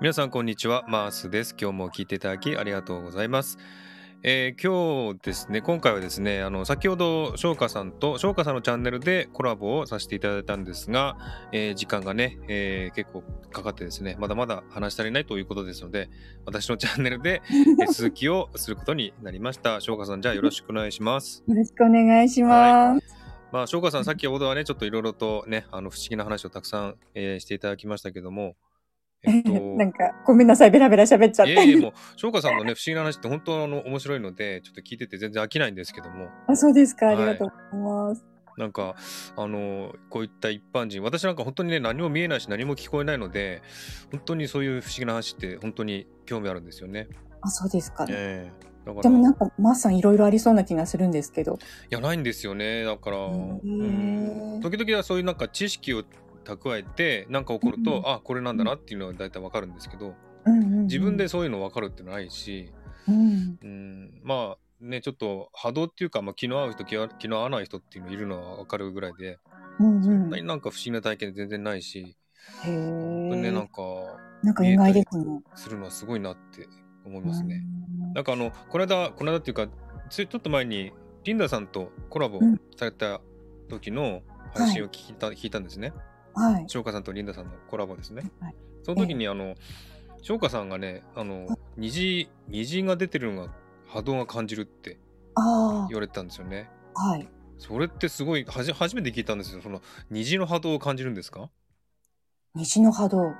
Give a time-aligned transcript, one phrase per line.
[0.00, 1.56] 皆さんこんにちは、マースです。
[1.60, 3.58] 今日も聞いていただきありがとうございます。
[4.22, 4.60] えー
[5.08, 11.16] 今日ですね、今回はですね、あの先ほど翔歌さんと翔歌さんのチャンネルでコラボをさせていただいたんですが、
[11.52, 13.22] えー時間がね、えー結構
[13.52, 16.08] かかってですね、まだまだ話し足りないということですので、
[16.44, 17.42] 私のチャンネルで、
[17.78, 19.80] えー 続きをすることになりました。
[19.80, 21.44] 翔歌さん、じゃあよろしくお願いします。
[21.46, 23.00] よろしくお願いします。
[23.52, 28.56] まあ、翔歌さん、さっきほどはね、ちょっといろいろとね、あの不思議な話をたくさん、えーしていただきましたけども、
[29.26, 31.52] えっと、 なんか、ごめんなさい、ベラベラ喋っちゃって。
[31.52, 37.08] いえいえ、もう、翔歌さんのね、不思議な話って本当あの面白いので、ちょっと聞いてて全然飽きないんですけども、あ、そうですか。
[37.08, 38.24] あはいりがとうございます。
[38.56, 38.96] なんか、
[39.36, 43.62] あの、こういった一般人、私なんか本当にね、何も見えないし何も聞こえないので、
[44.10, 47.08] 本当にそういう不思議な話って本当に興味あるんですよね。
[47.42, 48.06] あ、そうですか。
[48.08, 51.58] ええだから、でもなんか、マーさんいろいろありそうな気がするんですけど。
[51.90, 52.84] いや、ないんですよね。
[52.84, 56.04] だから、うん時々はそういうなんか知識を
[56.46, 62.72] 蓄えて、なんか起こると、うんあ、これなんだなっていうのは大体わかるんですけど、うんうんうん自分で、そういうの分かるってないし、
[63.08, 69.38] うん、うん、まあね、ちょっと波動っていうか、まあ、気の合う人、気の合わない人っていうのいるのは分かるぐらいで、
[69.80, 70.26] うんそうんん。
[70.26, 72.16] へなになんか不思議な体験全然ないし、
[72.64, 72.66] え。
[72.66, 73.82] 本当にね、なんか、
[74.42, 75.24] なんか意外ですね。
[75.56, 76.68] するのはすごいなって
[77.04, 77.64] 思いますね。
[77.80, 79.68] うんなんかあの、この間、この間っていうか、
[80.08, 80.92] ついちょっと前に、
[81.24, 83.20] リンダさんとコラボうんされた
[83.68, 84.22] 時の
[84.54, 85.92] 配信を聞いた,、聞いたんですね。
[86.36, 86.64] はい。
[86.68, 88.30] 翔歌さんとリンダさんのコラボですね。
[88.40, 89.56] はいその時に、あの、
[90.22, 93.52] 翔歌さんがね、あの、虹、虹が出てるのが
[93.88, 94.98] 波動が感じるって
[95.34, 96.70] あ言われてたんですよね。
[96.94, 97.28] あ、はい。
[97.58, 99.60] それってすごいはじ初めて聞いたんですよ。
[99.60, 101.50] その虹の波動を感じるんですか？
[102.54, 103.34] 虹の波動うん。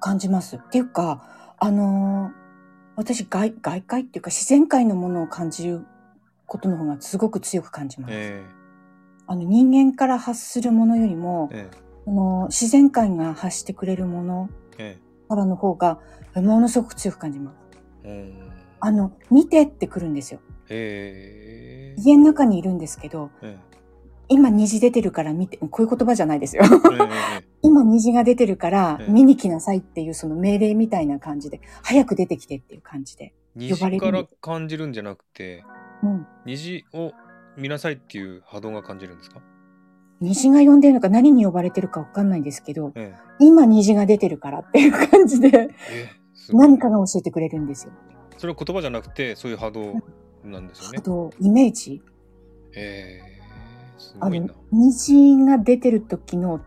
[0.00, 0.56] 感じます。
[0.56, 2.48] っていうか、あのー
[2.96, 5.86] 私外、外界っていうか自然界のものを感じる
[6.46, 8.12] ことの方がすごく強く感じます。
[8.14, 8.44] え
[9.28, 16.00] あの人間から発するものよりもえ、えあの自然界が発してくれるものええからの方が
[16.36, 17.56] ものすごく強く感じます。
[18.04, 18.50] えうん。
[18.80, 20.40] あの、見てってくるんですよ。
[20.70, 23.58] ええ家の中にいるんですけど、え
[24.28, 26.62] 今虹出てるから見て、こういう言葉じゃないですよ。
[27.60, 33.34] 今虹が出てるからええ見に来なさいっていうその命令みたいな感じで、早く出てきてっていう感じで。
[33.54, 35.62] 虹呼ばれるから感じるんじゃなくて、
[36.02, 36.26] うん。
[36.46, 37.12] 虹を
[37.58, 39.42] 見なさいっていう波動が感じるんですか？
[40.20, 45.70] 虹が呼んでるのか何に呼ばれてるかわかんないんですけど、え今虹が出てるからっていう感じで、
[46.50, 47.92] 何かが教えてくれるんですよ。
[48.36, 49.94] それは言葉じゃなくてそういう波動
[50.44, 51.02] なんですよねあ。
[51.02, 52.02] と、イメージ。
[52.74, 53.38] ええ
[53.98, 56.60] すあのごいな。、虹が出てる時の、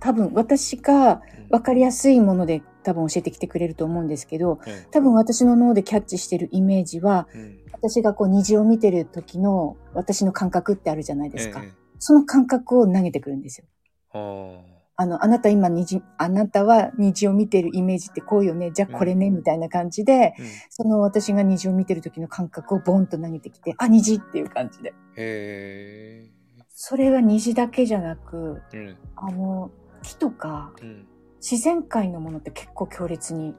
[0.00, 11.62] 多分私がうん分かりやすいもので多分教えてきてくれると思うんですけど、え多分私の脳でキャッチしてるイメージは、えうん私がこう虹を見てる時の私の感覚ってあるじゃないですか。
[12.04, 13.66] ええその感覚を投げてくるんですよ。
[14.12, 14.60] あ
[14.96, 18.70] あの、あなた今虹、あなたは虹を見てるイメージってこうよね。
[18.70, 24.94] じゃあこれね、みたいな感じで、あ、うん、その私が虹を見てる時の感覚をボンと投げてきて、あ、虹っていう感じで。
[25.16, 26.30] へ
[26.68, 29.70] それは虹だけじゃなく、えうんあの、
[30.02, 31.06] 木とかうん
[31.40, 33.54] 自然界のものって結構強烈に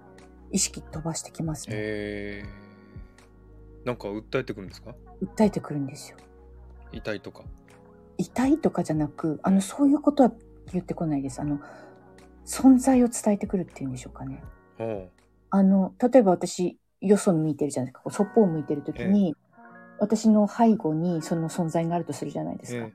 [0.52, 1.76] 意識飛ばしてきますね。
[1.76, 2.46] へえ
[3.86, 4.96] なんか訴えてくるんですか？
[5.22, 6.18] 訴えてくるんですよ。
[6.92, 7.44] 痛いとか
[8.18, 10.31] 痛いとかじゃなく、あの、そういうことは
[10.72, 11.40] 言ってこないです。
[11.40, 11.59] あの、
[12.46, 14.44] 存在を伝えてくるっていうんでしょうかね。
[14.80, 15.09] おう
[15.50, 18.12] あの、例えば私、よそ向いてるじゃないですか。
[18.12, 19.36] そっぽを向いてるときに、
[20.00, 22.86] 私の背後にその存在があるとするじゃないですか。
[22.86, 22.94] え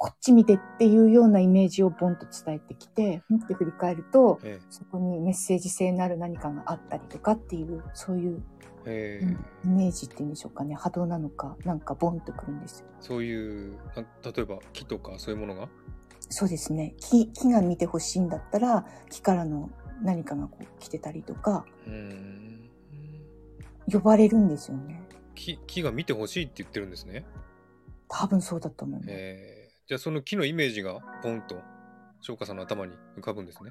[0.00, 8.40] こっち見てっていうようなイメージをボンと伝えてきて、ふんって振り返ると、えそこにメッセージ性のある何かがあったりとかっていう、そういう、
[8.86, 10.76] えうんイメージっていうんでしょうかね。
[10.76, 12.86] 波動なのか、なんかボンとくるんですよ。
[13.00, 15.68] そういうな例えば木とかそういうものが？
[16.30, 16.94] そうですね。
[17.00, 19.68] 木、木が見てほしいんだったら、木からの
[20.00, 21.64] 何かがこう来てたりとか、
[23.90, 25.02] 呼ばれるんですよね。
[25.34, 27.24] 木木が見てほしいって言ってるんですね
[28.08, 29.10] 多分そうだと思います。
[29.10, 29.57] えー
[29.88, 31.62] じゃあその木のイメージがポンと
[32.20, 33.70] 翔歌さんの頭に浮かぶんですね。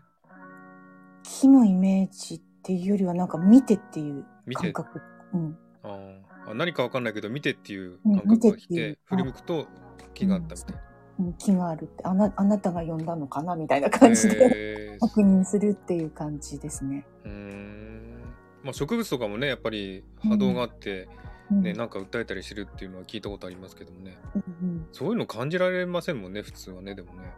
[1.22, 4.64] 木のイメージっていうよりはなんか見てっていう見て。
[4.64, 5.00] 感覚。
[5.36, 5.56] うん。
[5.84, 9.68] あ何かわかんないけど見てっていううん感覚が来て振り向くと
[10.16, 10.82] 木があったみたいな、
[11.20, 12.04] うん木があるって。
[12.04, 15.00] あなあなたが呼んだのかなみたいな感じで、えー。
[15.08, 17.06] 確認するっていう感じですね。
[17.26, 18.24] うーん。
[18.64, 24.18] まあ植物とかもねやっぱり波動があって、うんねなんか訴えたりしてるっていうのは聞いたことありますけどもね。
[24.36, 24.88] うんうん。
[24.92, 27.32] そういうの感じられませんもんね普通はねでもね。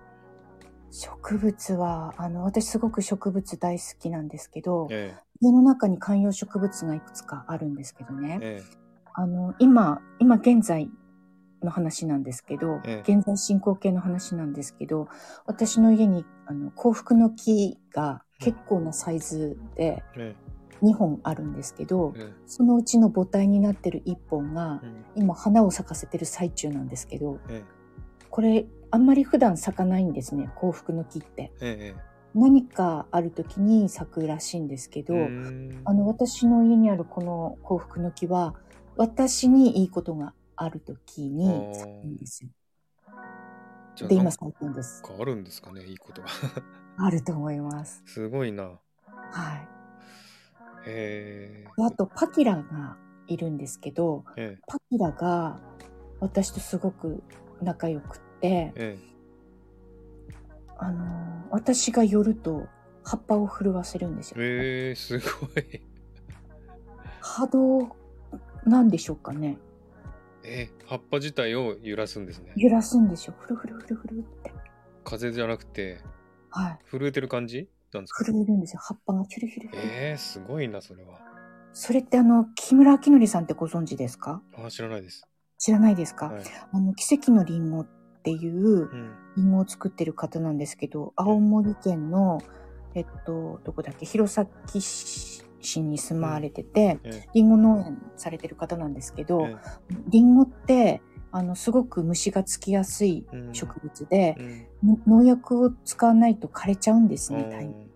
[0.91, 8.39] 植物はあの私すごく植物大好きなんですけどえ家の中に観葉植物がいくつかあるんですけどね。
[8.41, 8.77] ええ。
[9.13, 10.89] あの今今現在
[11.63, 13.13] の話なんですけど、ええ。
[13.13, 15.07] 現在進行形の話なんですけど、
[15.45, 20.35] 私の家にあの幸福の木が結構なサイズでえ
[20.81, 27.63] 2本あるんですけど、ええそのうちの母体になってる1本がえうん今花を咲かせてる最中なんですけど、え
[28.29, 31.51] これあんまり普段咲かないんですね、幸福の木って。
[31.61, 38.53] ええ何かある時に咲くらしいんですけど、あの私の家にあるこの幸福の木は
[38.97, 42.49] 私にいいことがある時に咲くんですよ。
[44.07, 45.03] で今じゃあなんか咲いてるんです。
[45.19, 46.27] あるんですかねいいことが
[46.97, 48.03] あると思います。
[48.05, 48.79] すごいな
[49.31, 49.78] はい。
[50.85, 52.97] へであとパキラが
[53.27, 55.59] いるんですけど、ええパキラが
[56.19, 57.23] 私とすごく
[57.61, 58.97] 仲良くって、え
[60.77, 62.67] あの私が寄ると
[63.03, 64.37] 葉っぱを震わせるんですよ。
[64.39, 65.81] えええすごい
[67.21, 67.95] 波動
[68.65, 69.57] なんでしょうかね。
[70.43, 73.35] え葉っぱ自体を揺らすんですね揺らすんですよ。
[73.39, 74.53] ふるふるふるふるって。
[75.03, 76.01] 風じゃなくて
[76.49, 76.79] はい。
[76.89, 77.69] 震えてる感じ？
[77.97, 78.24] なんですか？
[78.25, 78.80] 震えるんですよ。
[78.81, 79.88] 葉っぱがヒュルヒュルヒュル。
[79.88, 81.19] ええすごいなそれは。
[81.74, 84.41] それってあの、木村明則さんってご存知ですか？
[84.57, 85.24] あ知らないです。
[85.57, 86.44] 知らないですか、はい。
[86.71, 87.88] あの、奇跡のリンゴっ
[88.24, 89.15] ていううん。
[89.38, 92.41] リンゴを作ってる方なんですけど、青森県の、
[92.95, 94.47] えっと、どこだっけ、弘前
[94.81, 99.56] 市に住まわれてて、えリンゴ農園されてる方なんですけど、え
[100.07, 103.53] リンゴって、あの、すごく虫がつきやすいうん。
[103.53, 104.89] 植物でえ、うん。
[104.89, 107.89] の農薬を使わないと枯れちゃうんですね、大変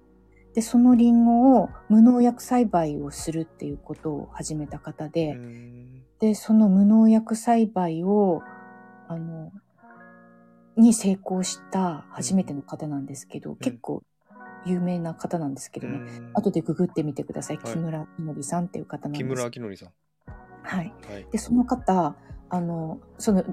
[0.54, 6.04] で、そのリンゴを無農薬栽培をするっていうことを始めた方うで、ん。
[6.20, 8.44] で、その無農薬栽培を、
[9.08, 9.52] あの、
[10.78, 14.04] に成功した初めての方なんですけど、結構
[14.66, 15.98] 有名な方なんですけどね。
[15.98, 16.32] うん。
[16.34, 17.58] 後でググってみてください。
[17.58, 17.74] はい。
[17.74, 19.24] 木村きのりさんっていう方なんです。
[19.24, 19.90] 木村明則さん。
[20.64, 20.94] はい。
[21.08, 21.28] はい。
[21.32, 22.16] で、その方、
[22.54, 23.44] あの、その、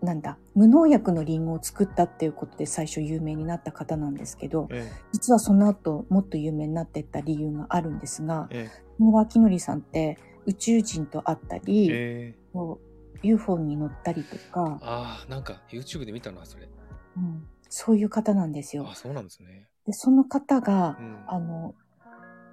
[0.00, 12.38] なんだ、無農薬のリンゴを作ったっていうことで最初有名になった方なんですけど、え実はその後もっと有名になっていった理由があるんですが、え木村明則さんって宇宙人と会ったり、ええ。
[12.54, 16.68] こう UFO に乗ったりとか、ああなんか YouTube で見たなそれ。
[17.16, 18.86] うんそういう方なんですよ。
[18.90, 18.94] あ。
[18.94, 19.68] そうなんですね。
[19.86, 21.24] で、その方がう、ん。
[21.26, 21.74] あの、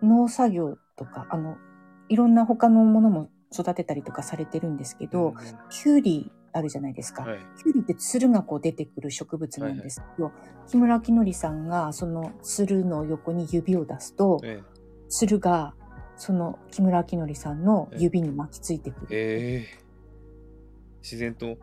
[0.02, 1.56] 農作業とか、あの、
[2.10, 5.36] いろんな他のものも育てたりとかされてるんですけど、うん
[5.70, 7.24] キュウリあるじゃないですか。
[7.24, 10.32] はいキュウリってつるがこう出てくる植物なんですけど、
[10.68, 14.62] 木村明則さんがそのつるの横に指を出すと、え
[15.10, 15.74] つるが
[16.16, 19.08] その木村明則さんの指に巻きついてくる。
[19.12, 19.84] えええ
[21.02, 21.58] 自然と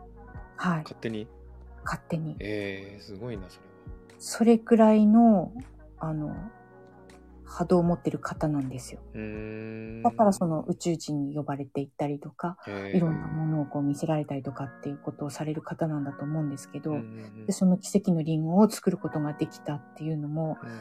[0.57, 0.83] はい。
[0.83, 1.27] 勝手に？
[1.85, 2.37] 勝手に。
[2.41, 3.71] ええすごいなそれは
[4.19, 5.53] それくらいの、
[5.99, 6.35] あの、
[7.51, 9.01] 波動を持ってる方なんですよ。
[10.05, 16.97] だからその宇宙人に呼ばれていったりとか、ええいろんなものをこう見せられたりとかっていうことをされる方なんだと思うんですけど、
[17.47, 20.69] でその奇跡のリンゴを作ることができたっていうのも、うん。
[20.69, 20.73] あ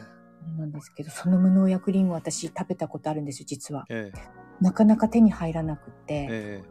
[0.46, 3.84] れなんですけど、その無農薬リンゴ私食べたことあるんですよ、実は。
[3.90, 4.12] え
[4.60, 6.64] なかなか手に入らなくて、ええ。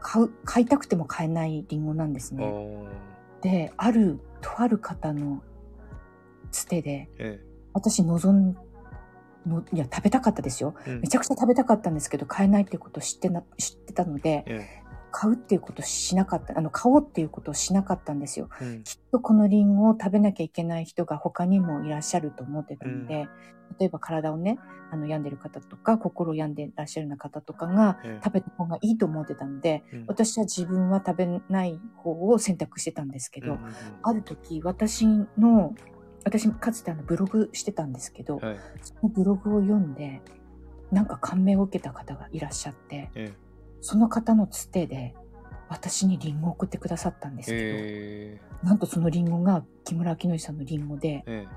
[0.00, 2.44] 買う、買いたくても買えないリンゴなんですね。
[2.44, 3.42] ー。
[3.42, 5.42] で、ある、とある方の
[6.50, 7.40] つてで、え。
[7.72, 8.56] 私望ん
[9.46, 10.74] の、いや、食べたかったですよ。
[10.86, 11.00] えうん。
[11.00, 14.66] めちゃくちゃ食べたかったんですけど、買えないっていうことを知ってな、知ってたので、え
[15.10, 18.48] 買うっていうことをしなかった、あの、買おうっていうことをしなかったんですよ。
[18.60, 18.82] えうん。
[18.84, 23.28] きっとこのリンゴを食べなきゃいけない人が他にもいらっしゃると思ってたので、
[23.78, 24.58] 例えば体をね、
[24.90, 28.24] あの、病んでる方とか、心を病んでらっしゃるような方とかがええ。
[28.24, 30.04] 食べた方がいいと思ってたので、うん。
[30.08, 33.72] 私は自分は食べない方を選択してたんですけど、うんうんうん。
[34.02, 35.74] ある時、私の、
[36.28, 38.58] 私かつてあのブログしてたんですけど、はい。
[38.82, 40.20] そのブログを読んで、
[40.92, 43.32] なんか感銘を受けた方がいらっしゃって、え
[43.80, 45.14] その方のつてで、
[45.68, 48.66] 私にリンゴを送ってくださったんですえけど、え。
[48.68, 51.48] なんとそのリンゴが木村明則さんのリンゴで、ええ。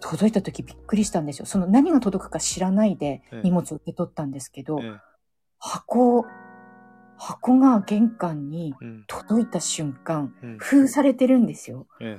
[0.00, 1.46] 届いた時びっくりしたんですよ。
[1.46, 3.40] その何が届くか知らないでええ。
[3.44, 5.00] 荷物を受け取ったんですけど、ええ。
[5.58, 6.24] 箱、
[7.16, 9.04] 箱が玄関にうん。
[9.06, 10.58] 届いた瞬間、うん。
[10.58, 11.86] 封されてるんですよ。
[12.00, 12.18] え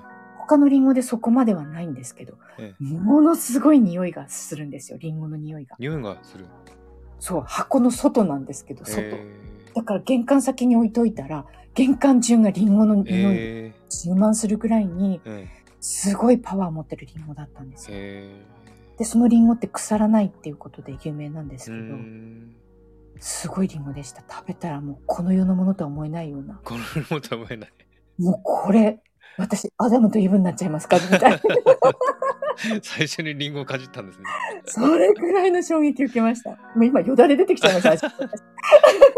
[0.50, 5.76] 他のリンゴでそこまではないんですけど、ええものすごい匂いがするんですよ、リンゴの匂いが。
[5.78, 6.46] 匂いがする
[7.20, 9.02] そう、箱の外なんですけど、外。
[9.02, 9.28] え
[9.76, 17.96] だから玄関先に置いといたら、玄関中がリンゴのえ匂い充満するくらいに、ええすごいパワーを持ってるリンゴだったんですよ。
[17.98, 18.34] え
[18.98, 22.56] で、そのリンゴって腐らないっていうことで有名なんですうけど、ん
[23.20, 24.24] すごいリンゴでした。
[24.30, 26.60] 食べたらもうこの世のものとは思えないような。
[26.64, 27.72] これも食べない
[28.18, 29.00] もうこれ、
[29.40, 30.98] 私、アダムとイブになっちゃいますか？
[30.98, 31.40] みたいな。
[32.84, 34.26] 最初にリンゴをかじったんですね
[34.66, 36.50] それくらいの衝撃受けました。
[36.50, 38.14] もう今、よだれ出てきちゃいました。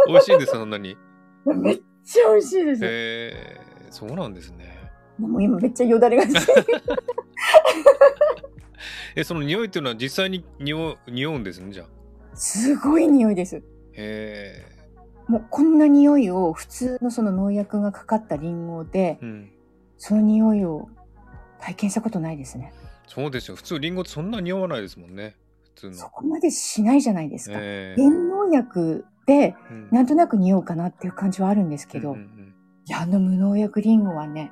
[0.07, 0.95] 美味しいんですそんなに
[1.45, 2.81] めっちゃ美味しいです。
[2.83, 3.57] え
[3.89, 4.79] そうなんですね。
[5.17, 6.23] もう今めっちゃよだれが
[9.15, 11.87] え、その匂いっていうのは実際に匂う匂うんですね、じゃあ。
[12.35, 13.55] すごい匂いです。
[13.57, 13.61] へ
[13.93, 14.65] え。
[15.27, 19.50] もうこんな匂いを普通のその農薬がかかったリンゴで、うん。
[20.03, 20.89] その匂いを
[21.59, 22.73] 体験したことないですね。
[23.07, 23.55] そうですよ。
[23.55, 25.35] 普通リンゴってそんな匂わないですもんね。
[25.75, 25.93] 普通の。
[25.93, 27.57] そこまでしないじゃないですか。
[27.61, 32.55] え原農薬でうんなんとなく匂うかなっていう感じはあるんですけど、うんうん
[32.87, 34.51] いや、あの無農薬リンゴはね、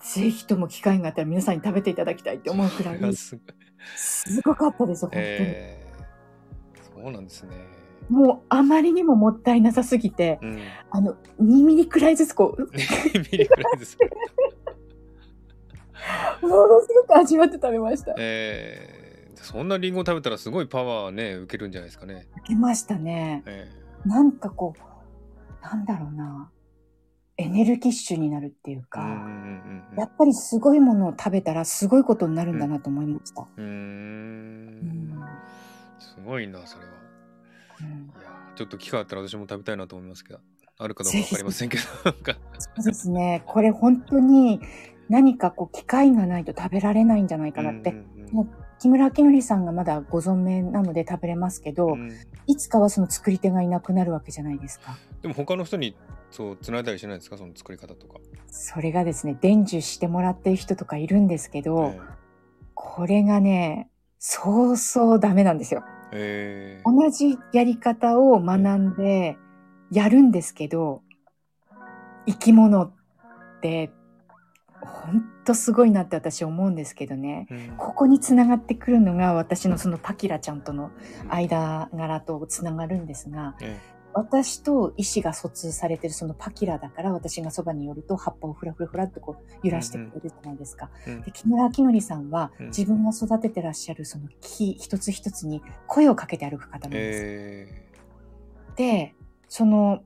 [0.00, 3.54] ぜひとも機会があったら皆さんに食べていただきたいって思うくらうん、い、すごい
[3.96, 5.24] すごかったです、本当に。
[5.24, 7.77] えー、そうなんですね。
[8.08, 10.60] もうあまりにももったいなさすぎて、うん。
[10.90, 13.98] あの、2ミリくらいずつこう、ミリくらいです。
[16.42, 18.14] ものすごく味わって食べました。
[18.18, 22.28] えー、そんなリンゴ食べたらすごいパワーね、受けるんじゃないですかね。
[22.38, 23.42] 受けましたね。
[23.46, 23.70] え
[24.06, 26.50] なんかこう、なんだろうな、
[27.36, 33.46] エネルギッシュになるっていうか、ーうんうんうんやっぱりすごいものを食べたらすごいことになるんだなと思いました。
[33.56, 33.64] うん。
[33.64, 35.24] うん
[35.98, 36.97] すごいな、それは。
[38.56, 40.40] ちょっと機会あったら私も食べたいなと思いますけど、
[40.78, 41.82] あるかどうかわかりませんけど。
[42.58, 43.42] そうですね。
[43.46, 44.60] これ本当に
[45.08, 47.90] 何かこう機会がないと食べられないんじゃないかなって。
[47.90, 48.04] う
[48.80, 52.12] 木村明則さんがまだご存命なので食べれますけど、うん
[52.46, 54.96] いつかはその作り手がいなくなるわけじゃないですか。
[55.20, 55.94] でも他の人に
[56.30, 57.36] そう繋いだりしないですか？
[57.36, 58.20] その作り方とか。
[58.46, 62.00] それがですね、伝授してもらってる人とかいるんですけど、え
[62.72, 65.84] これがね、そうそうダメなんですよ。
[66.08, 66.90] ーえー。
[66.90, 69.36] 同じやり方を学んで
[69.90, 71.02] やるんですけど、
[72.26, 72.92] 生き物っ
[73.62, 73.90] て
[74.80, 77.46] ほんとすごいなって私思うんですけどね。
[77.50, 77.74] うん。
[77.76, 80.90] ここにつながってくるのが私のそのパキラちゃんとの
[81.28, 83.78] 間柄とつながるんですが、え
[84.14, 90.90] 私と意思が疎通されてるそのパキラだから私がそばに寄ると葉っぱをフラフラフラってこう揺らしてくれるじゃないですか。
[91.06, 97.20] うんで木村明則さんはうん自分が育ててらっしゃるその木一つ一つに声をかけて歩く方なんです。
[97.22, 97.88] え
[98.76, 99.14] で、
[99.48, 100.02] その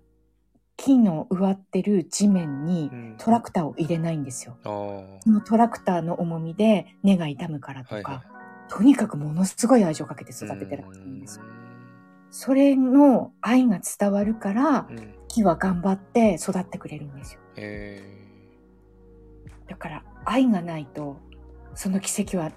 [0.77, 4.57] 木の植わってる地面にーうんトラクターを入れないんですよ。
[4.65, 8.33] あーそのトラクターの重みで根が傷むからとか、はいはい
[8.69, 11.45] とにかくものすごい愛情をかけて育ててらっしゃるんですよ。
[12.33, 17.41] それの愛が伝わるからう、んうん木は頑張って育ってくれるんですよ。
[17.57, 18.03] え
[19.67, 21.17] だから愛がないと、
[21.75, 22.53] その奇跡は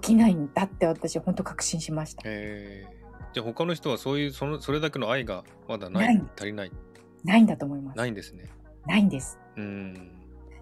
[0.00, 2.24] 起きないんだって私は本当確信しましたー。
[2.26, 3.00] えー
[3.32, 6.72] じゃあ他の人はそういうそのそれだけの愛がまだないない足りない
[7.24, 7.96] ないんだと思います。
[7.96, 8.44] ないんですね。
[8.86, 9.38] ないんです。
[9.56, 10.12] うん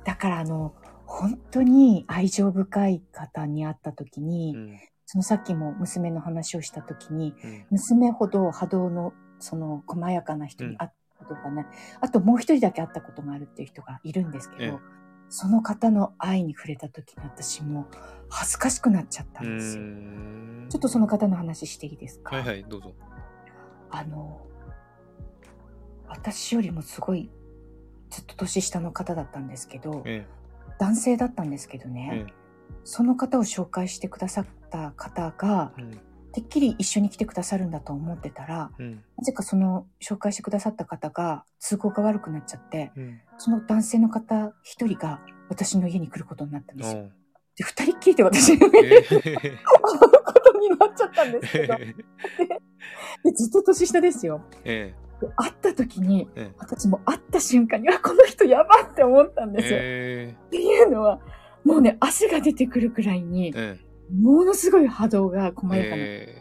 [0.05, 4.79] だからあの、本当に愛情深い方に会った時に、うん
[5.11, 7.67] そのさっきも娘の話をした時に、うん。
[7.71, 11.67] 娘ほど波動のその細やかな人に会ったことがね、
[12.03, 14.99] あともう一人だけ会ったことがあるっていう人がいるんですけど、ええ
[15.31, 17.87] その方の愛に触れた時に私も
[18.31, 19.83] 恥ずかしくなっちゃったうんですよ。
[19.83, 20.67] ん。
[20.71, 22.95] ちょっとその方の話していいですか、はいはいどうぞ。
[23.91, 24.41] あの、
[26.07, 27.31] 私よりもすごい
[28.09, 30.27] ずっと年下の方だったんですけど、え
[30.79, 32.33] 男性だったんですけどえね、え
[32.85, 35.91] その方を紹介してくださった方がえ、うん。
[36.33, 38.93] てっきり一緒に来てくださるんだと思ってたら、うん。
[39.17, 43.21] なぜかその紹介してくださった方が都合が悪くなっちゃって、うん。
[43.39, 47.09] その男性の方一人が私の家に来ることになったんですよ。
[47.57, 49.61] で、二人っきりで私の家にえ会う
[50.25, 51.77] ことになっちゃったんですけど、
[53.35, 54.43] ずっと年下ですよ。
[54.65, 56.55] えで会った時に、ええ。
[56.59, 59.79] 私も会った瞬間に、あ、この人やばって思ったんですよ。
[59.81, 60.37] え。
[60.47, 61.21] っていうのは、
[61.65, 63.79] もうね、汗が出てくるくらいに、え
[64.15, 65.97] ものすごい波動が細やかな。
[65.99, 66.37] え。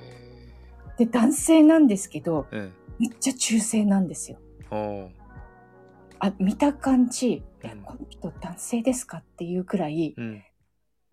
[0.97, 4.39] で、男性なんですけど、えめっちゃ中性なんですよ。
[6.19, 10.33] あ、見た感じ、えうん、この人男性ですかっていうくらい、うん。
[10.33, 10.41] も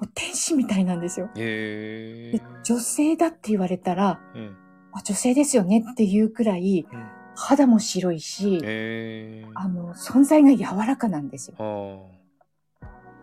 [0.02, 1.28] う天使みたいなんですよ。
[1.34, 2.36] でえ。
[2.36, 4.56] え女性だって言われたら、うん。
[4.92, 7.06] あ女性ですよねっていうくらい、うん。
[7.36, 9.50] 肌も白いし、ええ。
[9.54, 11.56] あの、存在が柔らかなんですよ。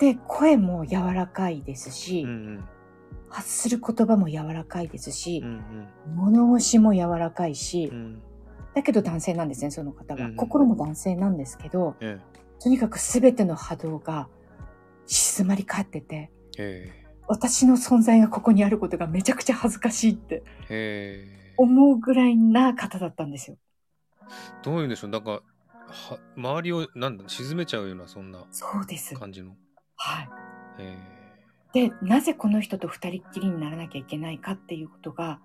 [0.02, 2.64] あで、声も柔らかいですし、あうん。
[3.30, 6.16] 発する言葉も柔らかいですしうんう、ん。
[6.16, 8.22] 物腰も柔らかいし、うん。
[8.74, 10.26] だけど男性なんですね、その方は。
[10.26, 12.20] うん心も男性なんですけど、え
[12.60, 14.28] とにかく全ての波動が
[15.06, 17.06] 静まり返ってて、ええ。
[17.28, 21.54] 私の存在がここにあることがめちゃくちゃ恥ずかしいってええ。
[21.58, 23.58] 思うぐらいな方だったんですよ。
[24.64, 25.10] どういうんでしょう。
[25.12, 25.42] なんか
[25.88, 29.16] は周りをなんだ沈めちゃうようなそんなそうです。
[30.02, 30.30] はい。
[30.80, 30.98] え
[31.74, 35.40] で、なぜこの人と二人っきりにならなきゃいけないかっていうことが、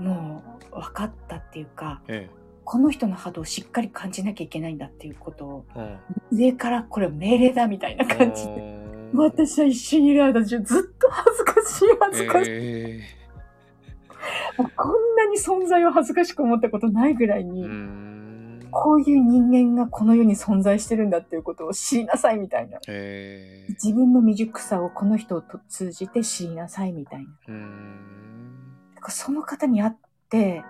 [0.00, 5.98] もう分かったっていうか、ええこの人の波動をしっかり感じなきゃいけないんだっていうことを、うん
[6.30, 8.50] 上からこれ命令だみたいな感じで。
[8.52, 8.78] うん
[9.14, 12.50] 私は一緒にいる間中ずっと恥ずかしい恥ずかしい。
[12.50, 13.00] え
[14.56, 17.62] こんなに存在を恥ずかしく思ったことないぐらいーに、
[18.70, 22.78] こういう人間がこの世に存在してるんだっていうことを知りなさいみたいな。
[22.88, 27.54] えー自分の未熟さをこの人を通じて知りなさいみたいな。
[28.96, 29.92] だからその方に会っ
[30.28, 30.64] て、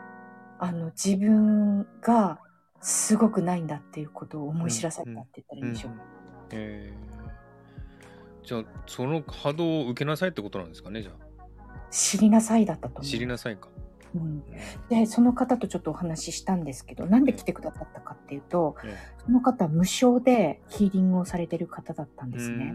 [0.59, 2.39] あの、自分が
[2.81, 5.93] すごくないんだっていうことを思い知らされたって言ったらいいんでしょう。
[6.51, 7.19] えー
[8.45, 11.13] じゃあその波動を受けなさいってことなんですかねじゃ
[11.91, 13.05] 知りなさいだったとあ思う。
[13.05, 13.69] 知りなさいか。
[14.25, 14.43] うん、
[14.89, 22.75] で、その方とちょっとお話ししたんですけど、なんで来てくださったかっていうと、えその方は無償でヒーリングをされてる方だったんえですね。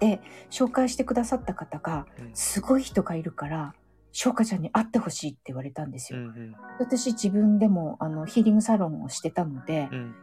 [0.00, 2.30] で、紹介してくださった方が、うん。
[2.34, 3.74] すごい人がいるから、
[4.12, 6.20] 翔歌ちゃんに会ってほしいって言われたんですよ。
[6.20, 10.14] うん私自分でもあのヒーリングサロンをしてたので、いうん。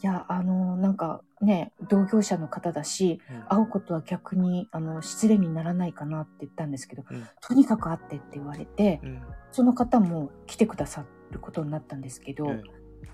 [0.00, 3.58] や、あの、なんかね、同業者の方だし、うん。
[3.58, 7.26] 会うことは逆にあの失礼にならないかなって言ったんですけど、うん。
[7.40, 9.22] とにかく会ってって言われて、うん。
[9.50, 12.62] その方も来てくださることになったんですけど、え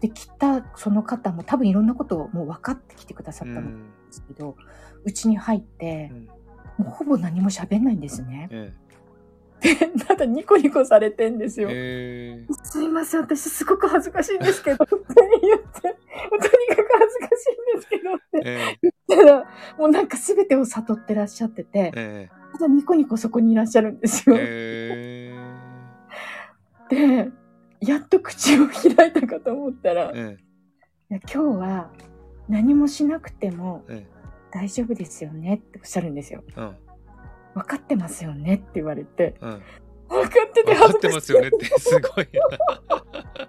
[0.00, 4.56] で、来たその方も多分いろんなことをもう分かって来てくださえったんですけど、
[5.04, 6.84] うち、に入ってう、ん。
[6.84, 8.48] もうほぼ何も喋んないんですね。
[8.52, 8.72] え
[9.60, 9.74] で、
[10.06, 11.68] ただニコニコされてんですえよ。
[11.72, 14.94] ええすいません、私すごく恥ずかしいんですけど、って
[15.42, 15.96] 言って、とに
[16.76, 19.44] かく恥ずかしいんですけどってえ言ったら、
[19.78, 24.36] もうなんか全てを悟ってらっしゃってて、えただニコニコそこにいらっしゃるんですよ。
[24.38, 25.34] え
[26.90, 27.28] で、
[27.80, 30.36] やっと口を開いたかと思ったら、いえ
[31.10, 31.90] や今日は
[32.48, 34.18] 何もしなくてもええ
[34.50, 36.42] 大丈夫ですよねっておっしゃるんですよ。
[36.56, 36.76] えうん
[37.54, 39.62] 分かってますよねって言われて、うん
[40.08, 41.00] 分かってて分かっ恥ずかしい。
[41.00, 43.48] てますよねってすごいな。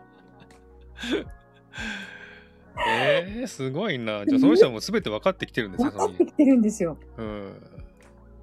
[2.87, 4.25] えー、すごいな。
[4.25, 6.97] じゃあその人はもう全て分かってきてるんですよ、その分かってきてるんですよ。
[7.17, 7.53] うん。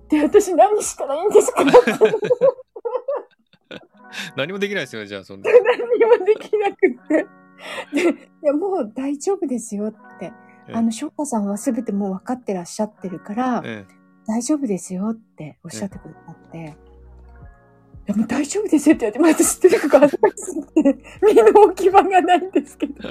[0.09, 1.73] で、私何したらいいんですかって
[4.37, 5.51] 何もできないですよね、じゃあそんな。
[5.63, 5.63] 何
[5.99, 6.77] にもできなくっ
[7.09, 7.27] て。
[7.95, 10.33] で、いや、もう大丈夫ですよって。
[10.69, 13.85] えあの、翔歌さんは全てもう分かってらっしゃってるから、え
[14.27, 16.63] 大丈夫ですよっておっしゃってくださって、い
[18.07, 23.11] や、もう大丈夫ですよって言って、まあ私とにかく恥ずかしすぎて、身の置き場がないんですけど。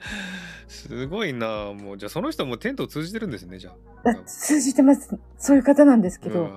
[0.00, 1.72] えすごいな。
[1.72, 3.70] もうじゃあその人はもうテントを通じてるんですね、じゃ
[4.04, 4.10] あ。
[4.10, 5.18] あ通じてます。
[5.38, 6.50] そういう方なんですけど。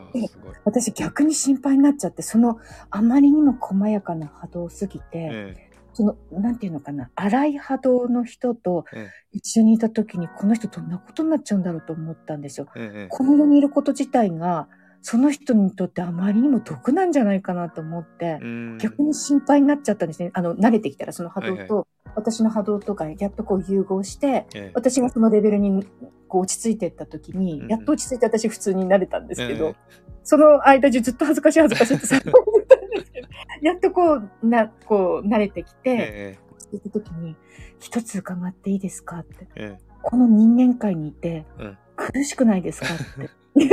[0.66, 12.68] 私逆に心配になっちゃって、そのあまりにも細やかな波動すぎて、えその、なんていうのかな、荒い波動の人とえ一緒にいた時に、この人どんなことになっちゃうんだろうと思ったんですよ。
[12.76, 14.68] えええこの世にいること自体が、
[15.02, 18.78] その人にとってあまりにも毒なんじゃないかなと思って、うん。
[18.78, 20.32] 逆に心配になっちゃったんですね。
[20.34, 24.72] あの、慣れてきたら、その波動はいと、私の波動とがやっとこう融合して、ええ。
[24.76, 25.86] 私がそのレベルに
[26.28, 27.68] こう落ち着いていった時に、うん。
[27.68, 29.76] やっと落ち着いて私普通になれたんですけど、ええ。
[30.24, 32.34] その間中ずっと恥ずかしい恥ずかしいって さ、思
[32.64, 33.28] ったんですけど、
[33.62, 36.38] やっとこう、な、こう、慣れてきて、え。
[36.52, 37.36] 落ち着いた時に、
[37.80, 39.92] 一つ伺っていいですかって、ええ。
[40.04, 43.72] この人間界にいてうん、苦しくないですかって言っ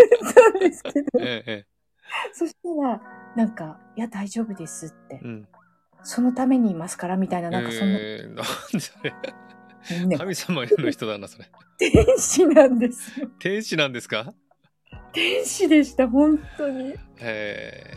[0.53, 1.67] たんですけど、えええ
[2.33, 3.01] そしたら、
[3.37, 5.21] なんか、いや、大丈夫ですって。
[5.23, 5.49] え、うん。
[6.03, 8.37] そのためにいますから、みたいな、なんかそんな、ええなん
[8.73, 10.07] でそれ。
[10.07, 11.51] ね、神様の人だな、それ。
[11.79, 13.29] 天使なんですよ。
[13.38, 14.33] 天使なんですか？
[15.12, 16.95] 天使でした、本当に。
[17.21, 17.95] え。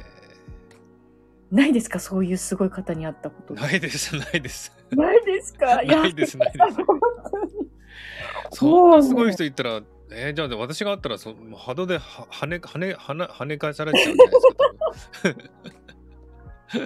[1.51, 1.99] ないですか？
[1.99, 3.55] そういうすごい方に会ったこと。
[3.55, 3.61] え。
[3.61, 4.71] ないです、ないです。
[4.91, 5.81] ないですか？
[5.83, 6.75] ないですないです。
[6.85, 6.99] 本
[7.31, 7.51] 当に。
[8.51, 9.81] そんなすごい人言ったら、
[10.13, 14.39] えー、じゃあ私があったらそもう波動では跳ね跳ね跳ね跳ね返されちゃうんじゃないで
[14.99, 15.33] す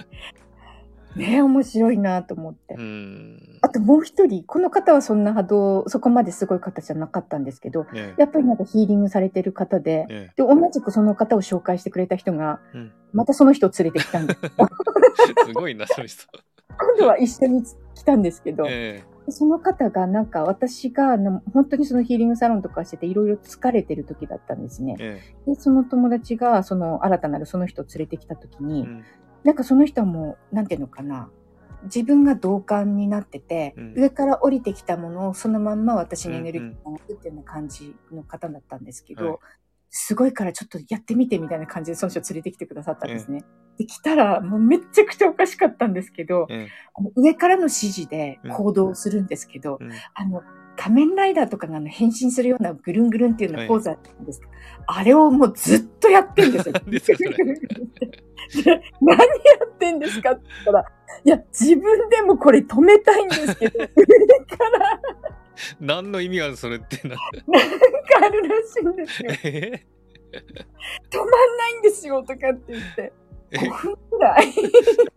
[0.02, 0.06] か
[1.16, 2.76] ね面白いなと思って。
[3.62, 10.42] あともう一人、この方はそんな波動、そこまですごい方じゃなかったんですけど、えやっぱりなんかヒーリングされてる方で、ええ。
[10.42, 12.92] で、同じくその方を紹介してくれた人が、うん。
[13.12, 14.40] またその人を連れてきたんです。
[14.44, 14.50] え
[15.48, 16.24] すごいな、その人。
[16.78, 17.62] 今度は一緒に
[17.94, 21.16] 来たんですけど、えその方がなんか私が
[21.52, 25.22] 本当にそのヒーリングサロンとかしてていろいろ疲れてる時だったんですねえ。
[25.46, 29.04] えで、その友達がその新たなるその人を連れてきた時えに、うん
[29.44, 31.30] なんかその人はもう、なんていうのかな。
[31.84, 39.38] 自分が同感になってて、うん上から降りてきたものをそのまんま私にエネルギーを持つっていうような感じの方だったんですけど、はい
[39.98, 43.44] すごいからちょっとやってみてみたいな感じでその人連れてきてくださったんですね。
[43.78, 49.92] で、来たらもうめっちゃくちゃおかしかったんですけど、えあの上からの指示で行動するんですけど、えうん。
[50.14, 50.42] あの、
[50.76, 54.40] 仮面ライダーとかがあの変身するようなぐるんぐるんっていうようなポーズあるんです。
[54.40, 54.48] か、
[54.86, 56.74] あれをもうずっとやってんですよ。
[56.84, 57.32] 何ですかそれ。
[58.62, 59.24] で何や
[59.66, 60.84] ってんですかって言ったら、
[61.24, 63.94] いや、自分でもこれ止めたいんですけど、上か
[64.78, 65.00] ら
[65.80, 67.14] 何の意味があるそれってな。
[67.14, 67.26] なんか
[68.24, 69.30] あるらしいんですよ。
[69.44, 69.86] え？
[71.10, 73.12] 止まんないんですよとかって言って。
[73.52, 74.52] え？5分くらい。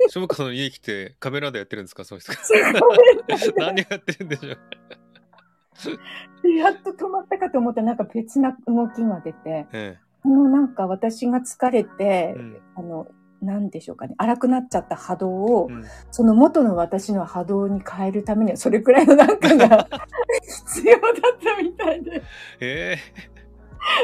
[0.10, 2.04] 翔子さんの家来てカメラでやってるんですか？
[2.06, 2.32] その人。
[3.58, 4.58] 何やってるんでしょう。
[6.43, 12.34] でやっと止まったかと思ったらなんか別な動きが出て、えこのなんか私が疲れてえ。
[12.38, 12.62] う、ん。
[12.75, 13.08] あの、
[13.41, 19.88] なんでしょうかね、荒くなっちゃった波動を、うんその元の私の波動に変えるためにはそれくらいのなんかが
[20.43, 22.21] 必要だったみたいで、
[22.60, 22.97] え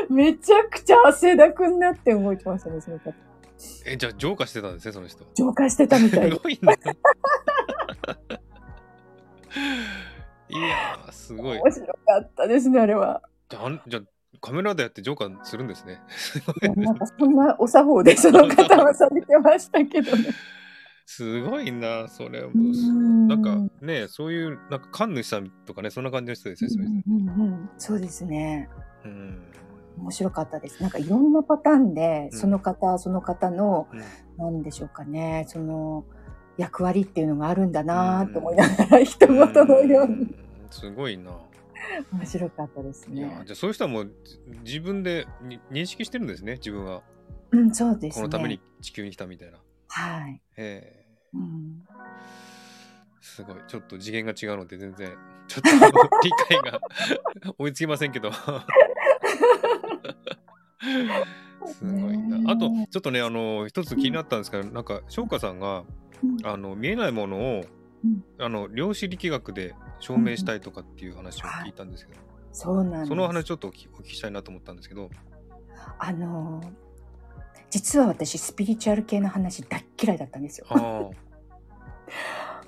[0.10, 3.10] めちゃくちゃ汗だくになって動いてましたね、その方。
[3.10, 3.14] ー
[3.86, 5.26] え、じゃあ浄化してたんですね、その人。
[5.34, 6.40] 浄化してたみたいすで。
[6.42, 6.74] ごいな。
[6.74, 6.78] い
[10.62, 11.60] やー、すごい。
[11.60, 13.22] 面白かったですね、あれは。
[13.50, 14.04] じゃあ
[14.46, 16.00] カメラでやって浄化するんですね。
[16.76, 20.26] なんかそんなお作法でその方はされてましたけどね。
[21.08, 22.42] すごいな、それ。
[22.42, 28.70] んなんかね、そういう、なんか神主さんとかね、そんな感じの人ですね、そうんうんうんそうですね。
[29.04, 29.44] うん。
[29.98, 30.82] 面白かったです。
[30.82, 34.02] なんかいろんなパターンで、うんその方、その方の、うん
[34.38, 36.04] なんでしょうかね、その
[36.58, 40.14] 役割っていうのがあるんだなと思いながら、人事のように。
[40.24, 40.36] ん
[40.70, 41.32] すごいな。
[42.12, 43.44] 面白かったですいやね。
[43.46, 47.04] じゃあそういう人はもうじ自分でに認識してるんですね自分は。
[47.52, 48.22] うん、そうですね。
[48.22, 50.42] このために地球に来たみたいな、はい。
[50.58, 51.06] ええ。
[51.34, 51.84] うん、
[53.22, 53.56] すごい。
[53.68, 55.16] ちょっと次元が違うので全然
[55.48, 55.70] ちょっと
[56.24, 56.80] 理解が
[57.58, 58.32] 追いつきませんけど。
[61.66, 62.52] すごいな。
[62.52, 65.84] あとちょっとねあの一つ気になったんですけどなんか翔歌さんが
[66.24, 66.38] うん。
[66.46, 67.66] あの見えないものを
[68.04, 68.24] うん。
[68.40, 72.20] あの量子力学で証明したいとかっていう話を聞いたんですけど、
[72.52, 73.08] そうなん。
[73.08, 75.10] その話ちょっとお聞きしたいなと思ったんですけど、
[76.00, 76.86] あのー
[77.76, 80.68] 実は私スピリチュアル系の話大っ嫌いだったんですよ。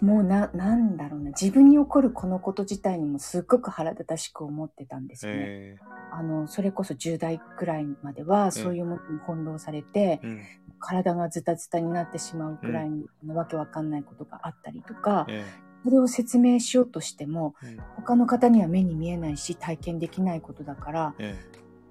[0.02, 5.34] あもうな、なんだろうな、自分に起こるこのこと自体にもすっごく腹立たしく思ってたんですね。
[5.36, 5.78] え。
[6.12, 10.42] あの、それこそ10代くらいまではそういうものに翻弄されて、えうん。
[10.80, 12.90] 体がズタズタになってしまうくらい
[13.26, 15.44] のわけわかんないことがあったりとか、え
[15.84, 17.78] それを説明しようとしても、えうん。
[17.96, 21.36] 他の方には目に見えないし体験できないことだから、え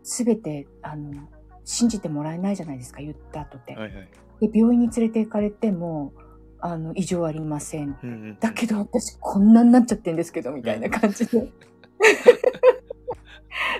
[0.03, 1.29] すべて、あの、
[1.65, 3.73] 信じてもらえないじゃないですか、言った後で。
[3.73, 4.09] えはいはい。
[4.41, 6.13] で、病院に連れて行かれても、
[6.67, 7.99] あの、異常ありません。
[8.03, 8.39] うんうん。
[8.41, 11.41] だけど私こんなになっちゃってんですけど、みたいな感じで。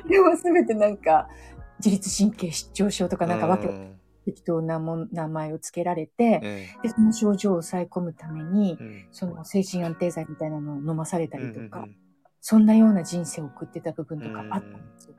[0.09, 1.29] でもすべてなんか、
[1.79, 4.01] 自律神経失調症とかなんかわけうん。
[4.25, 8.77] 適当なもん名前をつけられて、えで、その症状を抑え込むために
[9.13, 11.97] その精神安定剤みたいなのを飲まされたりとか、うんうん
[12.49, 15.17] そんなような人生を送ってた部分とかあったんですよ。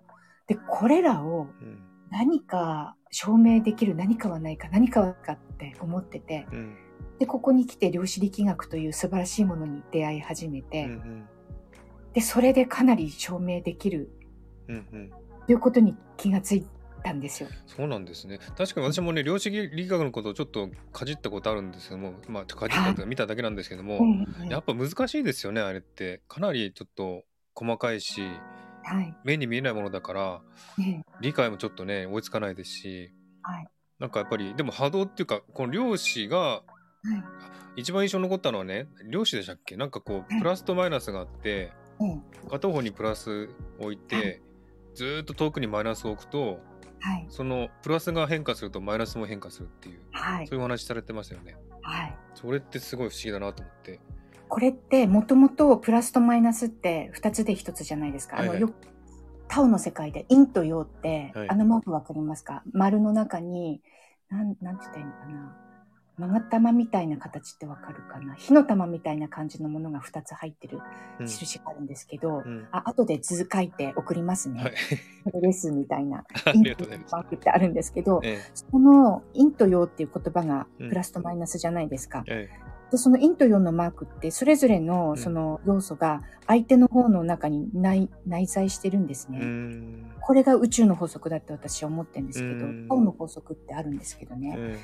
[0.48, 1.84] で、これらをうん。
[2.10, 6.78] 何か証明できる何かはないか何かはかって思ってて、うん
[7.20, 11.30] で、ここに来て量子力学という素晴らしいものに出会い始めて、うんうん。
[12.14, 14.12] で、それでかなり証明できる。
[14.68, 15.12] うんうん。
[15.46, 16.66] ということに気がつい
[17.04, 17.50] たんですよ。
[17.66, 18.40] そうなんですね。
[18.58, 24.00] 確かに私もね量子力学のことをちょっとかじったことあるんですけどもまあかじったとか見ただけなんですけども、
[24.50, 26.22] やっぱ難しいですよねあれって。
[26.28, 27.24] かなりちょっと
[27.56, 28.22] 細かいし
[28.84, 29.16] はい。
[29.24, 30.42] 目に見えないものだから
[30.78, 33.14] ね理解もちょっとね追いつかないですし。
[33.42, 33.68] はい。
[34.00, 36.62] なんかやっぱりでも波動っていうかこの量子が
[37.04, 37.24] はい。
[37.82, 39.78] 一番印象に残ったのはね量子でしたっけ？
[39.78, 44.42] なんかこうプラスとマイナスがあってうん片方にプラス置いて
[44.96, 46.60] ずーっと遠くにマイナスを置くと
[47.00, 47.26] はい。
[47.30, 50.60] そのプラスが変化するとマイナスも変化するっていうはいそう。
[50.60, 52.18] いうお話されてましたよねはい。
[52.34, 54.00] それってすごい不思議だなと思って
[54.50, 58.38] これってもともとプラスとマイナスって2つで1つじゃないですか。
[58.38, 58.74] はいはいあのよ
[59.50, 62.64] タオの世界で陰と陽って、はいあのマークわかりますか？
[62.74, 63.82] 丸の中に、
[64.30, 65.58] なん、なんて言ったらいいのかな？
[66.18, 68.34] 曲がった玉みたいな形ってわかるかな？
[68.36, 70.80] 火の玉みたいな感じのものが2つ入ってる
[71.20, 71.28] うん。
[71.28, 72.68] 印があるんですけど、うん。
[72.72, 74.62] あ後で図書いて送りますね。
[74.62, 74.74] はい。
[75.26, 76.26] これですみたいな。
[76.46, 80.90] ありがとマークってあるんですけど、えその陰と陽っていう言葉がうん。
[80.90, 82.24] プラスとマイナスじゃないですか。
[82.28, 82.68] ええ。
[82.90, 85.18] で、その陰と陽のマークって、それぞれうのん。
[85.18, 89.40] その要素が相手の方の中に内内在してるんですね。
[90.22, 94.78] これが宇宙の法則だって私は思ってるんですけどうん、青の法則ってあるんですけどね。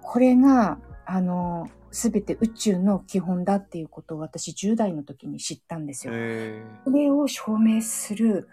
[0.00, 6.16] えこれが、あの、すべて宇宙の基本だっていうことを私10代の時に知ったんですえよ。
[6.16, 8.48] えそれを証明する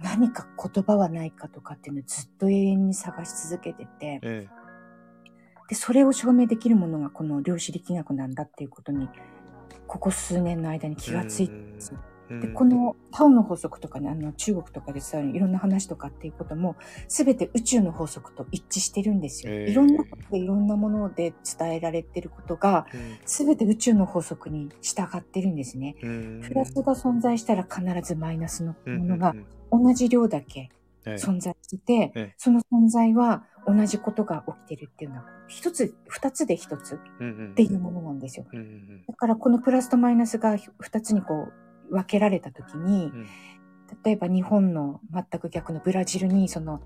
[0.00, 4.48] 何か言葉はないかとかっていうのをずっと永遠に探し続けてて、え
[5.68, 9.08] で、それを証明できるものがこの量子力学なんだっていうことに、
[9.86, 11.98] ここ数年の間に気がついたんですよ。
[12.30, 16.76] うで、このタオの法則とかね、あの中国とかでさ、いろんな話とかっていうことも、
[17.08, 19.52] すべて宇宙の法則と一致してるんですよ。
[19.52, 22.86] いろんなことでいろんなもので伝えられてることが、
[23.24, 25.96] すべて宇宙の法則に従ってるんですね。
[26.02, 26.42] うん。
[26.46, 29.46] プラスが存在したら必ずマイナスのうんものがうん
[29.84, 30.70] 同じ量だけ
[31.04, 32.34] はい存在してて、ええ。
[32.36, 36.98] その存在は同じことが起きてるっていうのは、一つ、二つで一つっ
[37.54, 38.46] ていうものなんですよ。
[39.08, 41.52] だからこのプラスとマイナスが二つにこう
[41.90, 43.26] 分けられたときに、うん。
[44.02, 46.80] 例えば日本の全く逆のブラジルにその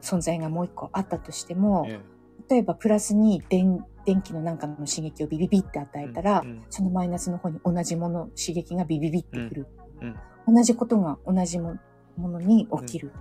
[0.00, 2.00] 存在がもう一個あったとしても、え
[2.48, 6.64] 例えばプラスに電電気のなんかの刺激をビビビって与えたら、うんうん。
[6.70, 9.66] そのマイナスの方に同じもの、刺激がビビビってくる。
[10.00, 11.76] うん同じことが同じも
[12.16, 13.12] ものに起きる。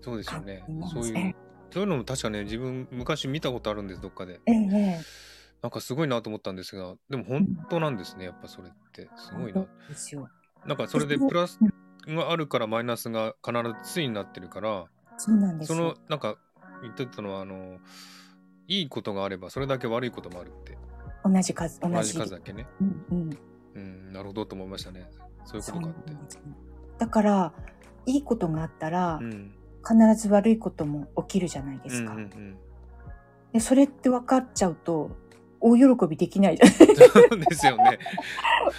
[0.00, 0.64] そうですよね。
[0.90, 1.34] そういう
[1.70, 4.40] そういうのも確かね自分昔見たことあるんですどっかで。
[4.46, 5.00] えええ
[5.62, 10.28] なんかすごいなと思ったんですがでも本当なんですねやっぱそれってすごいなそうですよ。
[10.66, 11.58] なんかそれでプラス
[12.06, 15.88] があるからマイナスが必ず対になってるからそうなんですそよ。
[15.88, 16.36] のなんか
[16.82, 17.78] 言ってたのはあの
[18.68, 20.78] いいことがあればそれだけ悪いこともあるって
[21.24, 22.14] 同じ数、同じ。
[22.14, 23.38] 数だけねうんうん。
[23.74, 25.08] うんなるほどと思いましたね
[25.44, 26.12] そういうことかって
[26.98, 27.52] だから、
[28.06, 29.54] いいことがあったら、うん
[29.86, 32.12] 必ず悪いことも起きるじゃないですか。
[32.12, 32.58] うんうんうん
[33.52, 35.12] でそれって分かっちゃうと、
[35.60, 37.98] 大喜びできないじゃないそうですよね。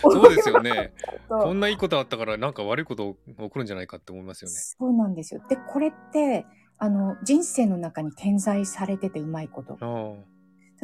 [0.01, 0.93] そうですよね。
[1.29, 4.55] こそんないいことあったからなんか悪いこと起こるんじゃないかって思いますよね。
[4.79, 5.41] うなんですよ。
[5.49, 6.45] で、これって、
[6.77, 9.77] あの、人生の中に点在されててうまいこと。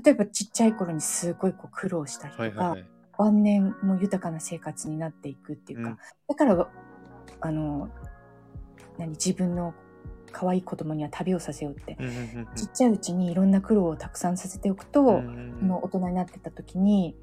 [0.04, 2.86] 例えばちっちゃい頃にすごいこう苦労した人が、いはいはい。
[3.18, 5.98] 晩年も豊かな生活になっていくっていうか、うん。
[6.28, 6.70] だから、
[7.40, 7.90] あの、
[8.98, 9.74] 何、自分の
[10.36, 17.16] 可愛い子供には旅をさせようって、うんうんうんちっちゃいうちにいろんな苦労をたくさんさせておくと、うんうん大人になってた時に、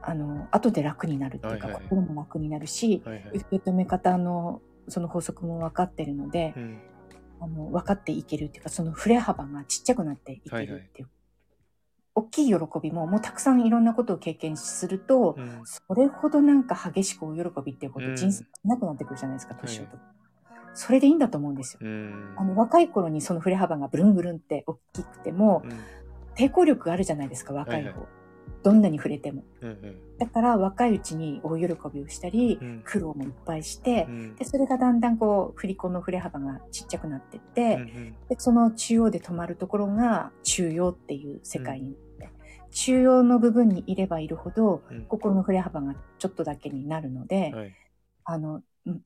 [0.00, 1.82] あの、後で楽になるっていうか、はいはい。
[1.84, 3.30] 心も楽になるし、はいはい。
[3.34, 6.80] 受け止め方のその法則も分かってるので、うん。
[7.40, 11.08] あの分かっていけるっていうか、その振れ幅がちっちゃくなっていけるっていう。
[12.16, 15.60] 大きい喜びも、もうたくさんいろんなことを経験すると、うん。
[15.64, 18.16] それほどなんか激しくお喜びっていうこと、うん。
[18.16, 20.17] 人生なくなってくるじゃないですか、年をはいと。
[20.78, 21.80] それでいいんだと思うんですよ。
[21.82, 22.34] うん。
[22.36, 25.72] あの若い頃にその振れ幅がブルンブルンって大きくても、うん。
[26.36, 27.88] 抵抗力があるじゃないですか、若い方。
[27.88, 28.06] はいは
[28.62, 29.42] どんなに触れても。
[29.60, 30.18] うんうん。
[30.18, 32.82] だから若いうちに大喜びをしたり、うん。
[32.84, 34.36] 苦労もいっぱいしてう、ん。
[34.36, 38.14] で、それがだんだんこう、振り子の振れ幅がちっちゃくなってって、うんうん。
[38.28, 41.96] で、その中央で止まるところが中央っていう世界に
[42.70, 45.04] 中央の部分にいればいるほど、うん。
[45.06, 47.74] 心の振れ幅がちょっとだけになるので、はい。
[48.24, 49.02] あの、うん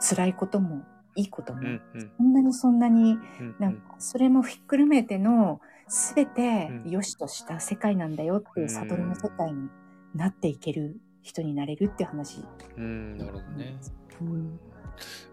[0.00, 0.84] 辛いことも
[1.18, 9.68] いいことも、うんうんそんなにそんなにうんなんか、それもひっくるめての、すべてうん良しとした世界なんだよっていう悟りの世界に
[10.14, 12.44] なっていける人になれるっていう話。
[12.76, 13.76] うんなるほどね
[14.20, 14.44] うん。
[14.44, 14.50] やっ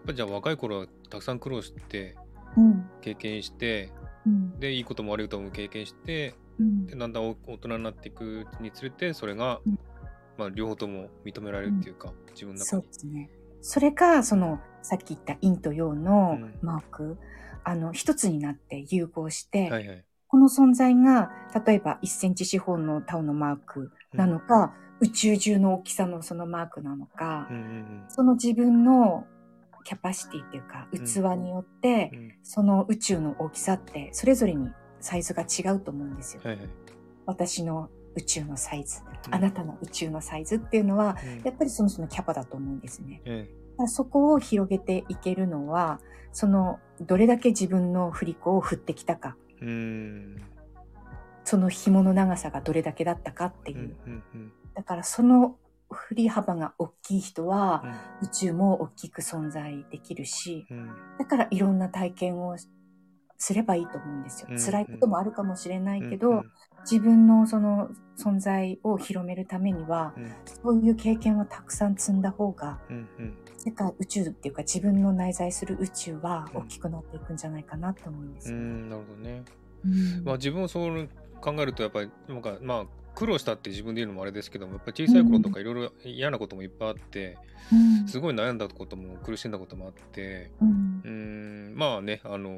[0.06, 2.16] ぱじゃあ若い頃はたくさん苦労して
[2.56, 2.90] うん。
[3.00, 3.92] 経験して
[4.26, 4.58] うん。
[4.58, 9.78] でいいことも悪いことも経験してうんでだんだん大大人になっていくにつれてそれが、うん
[10.38, 12.82] まあ、両方とも認められるっていうか、自分のそ中に。
[12.82, 13.30] うですね。
[13.66, 17.18] それか、その、さっき言った陰と陽のうんマーク、
[17.64, 20.04] あの、一つになって融合して、はいはい。
[20.28, 21.32] この存在が、
[21.66, 29.26] 例えば1センチ四方のタオのマークなのか、宇宙中の大きさのそのマークなのか、うんうんその自分の
[29.84, 34.68] キャパシティっていうか、うん器によって、うんうんその宇宙の大きさって、それぞれに
[35.00, 36.42] サイズが違うと思うんですよ。
[36.44, 36.68] はいはい。
[37.26, 39.34] 私の宇宙のサイズ、うん。
[39.34, 41.42] あなたの宇宙のサイズっていうのは、うん。
[41.44, 43.22] やっぱりその人のキャパだと思うんですね。
[43.24, 46.00] えだからそこを広げていけるのは、
[46.32, 50.36] その、どれだけ自分の振り子を振ってきたか、えうん。
[51.44, 53.76] その紐の長さがどれだけだったかってう。
[53.76, 53.96] んいう。
[54.06, 54.52] うんうん。
[54.74, 55.56] だからその
[55.90, 57.82] 振り幅が大きい人は、
[58.22, 58.28] うん。
[58.28, 60.90] 宇宙も大きく存在できるし、うん。
[61.18, 62.56] だからいろんな体験を
[63.38, 64.48] すればいいと思うんですよ。
[64.50, 66.50] うん辛いこともあるかもしれないけど、うん
[66.88, 70.32] 自分のその存在を広めるためには、うん。
[70.62, 73.34] そういう経験をたくさん積んだ方が、うんうん。
[73.58, 78.56] 世界宇宙っていうか自分の内在する宇宙は大きくなっていくんじゃないかなと思うんですよ。
[78.56, 79.42] うんなるほどね。
[79.84, 80.24] うん。
[80.24, 81.08] まあ自分をそう
[81.40, 87.38] 考えるとやっぱりなんかまあ苦労したって自分で言うのもあれですけどもやっぱり小さい頃とかいろいろ嫌なこともいっぱいあって、
[87.72, 88.08] うん。
[88.08, 91.72] すごい悩んだことも苦しんだこともあってうん。
[91.72, 92.50] んまあねあの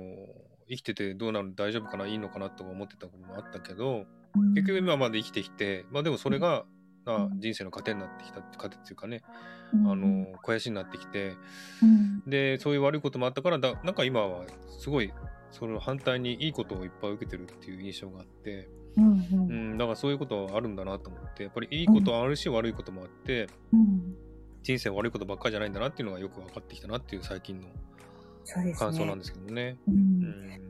[0.68, 4.04] 生きててどうなる大丈夫かないいのかなとか思ってたこともあったけど
[4.36, 4.54] うん。
[4.54, 6.64] 結局今まで生きてきてまあでもそれが、
[7.04, 7.40] まあうん。
[7.40, 9.22] 人生の糧になってきた糧っていうかね、
[9.72, 9.90] うん。
[9.90, 11.34] あの肥やしになってきて
[11.82, 12.22] うん。
[12.26, 14.44] でそういう悪いこともあったからだなんか今は
[14.78, 15.12] すごい
[15.50, 24.16] その反対にいいことをいっぱい受けてるっていう印象があってうんううんん、だからそういうことはあるんだなと思ってやっぱりいいことはあるし、悪いこともあってうん。
[24.62, 27.68] 人生は悪いことばっかりじゃないんだなっていうのがよく分かってきたなっていう最近の
[28.50, 28.86] そうですね。
[28.86, 29.18] 感想なん。
[29.18, 29.76] ですけどね。
[29.86, 30.22] ううん。
[30.22, 30.60] ん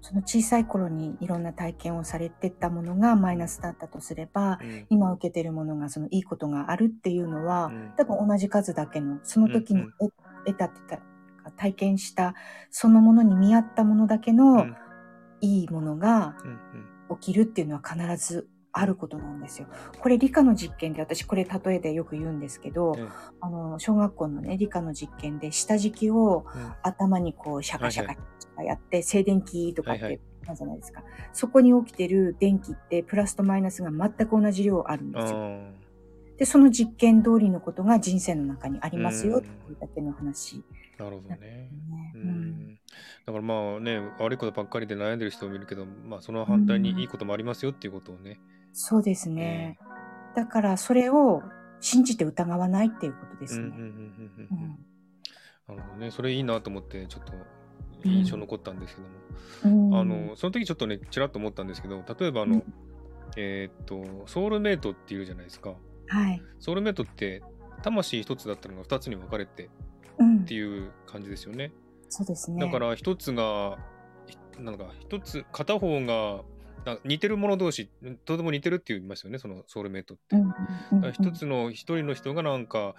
[0.00, 4.86] その小さい頃にいろんな体験をされてたものがマイナスだったとすれば、うん。
[4.90, 7.92] 今受けてるものがそのいいことがあるっていうのは、うん。
[7.96, 10.12] 多分同じ数だけのその時にうん得
[10.46, 11.00] 得たってた
[11.52, 12.34] 体験した
[12.70, 14.76] そのものに見合ったものだけの、うん。
[15.40, 17.18] いいものがうん。
[17.20, 19.68] 起きるっていうのは必ずあることなんですよ。
[20.00, 23.08] これ理科の実験で私これ例えでよく言うんですけど、うん
[23.40, 31.02] あの小学校のね理科の実験で下敷きをうん頭にこうシャカシャカやって静電気とかって言うじゃないですか。
[31.32, 35.38] そこに起きてる電気ってプラスとマイナスが全く同じ量あるんあですよ。
[35.38, 35.72] ー
[36.38, 40.64] で、その実験通りのことが人生の中にありますようんっていうだけの話
[40.98, 41.38] なるほどね。
[41.40, 41.70] ね。
[42.14, 42.78] ううんん
[43.26, 48.40] だからまあね悪いことばっかりで悩んでる人もいるけど、まあ、その反対にいいこともありますよっていうことをね。
[48.74, 49.78] そうですね。
[50.34, 51.42] だからそれを
[51.80, 53.66] 信じて疑わないっていうことですね。
[53.66, 54.78] うんうんうんうんうんうん
[55.66, 56.10] なるほどね。
[56.10, 57.32] それいいなと思ってちょっと
[58.02, 59.08] 印象残ったんですけど
[59.70, 62.64] も、うんあのその時ちょっとねちらっと思ったんですけど例えばあの、うん
[63.36, 65.74] えーっとソウルメイトっているじゃないですか。
[66.08, 66.42] はい。
[66.58, 67.42] ソウルメイトって
[67.82, 69.70] 魂一つだったのが二つに分かれて
[70.18, 71.72] うんっていう感じですよね。
[72.08, 72.60] そうですね。
[72.60, 73.78] だから一つが
[74.26, 76.42] ひなんか一つ片方が
[76.84, 77.88] な似てる者同士
[78.24, 80.36] とても似てるって言いますよねそのソウルメイトって。
[81.12, 82.94] 一つの一人の人がなんか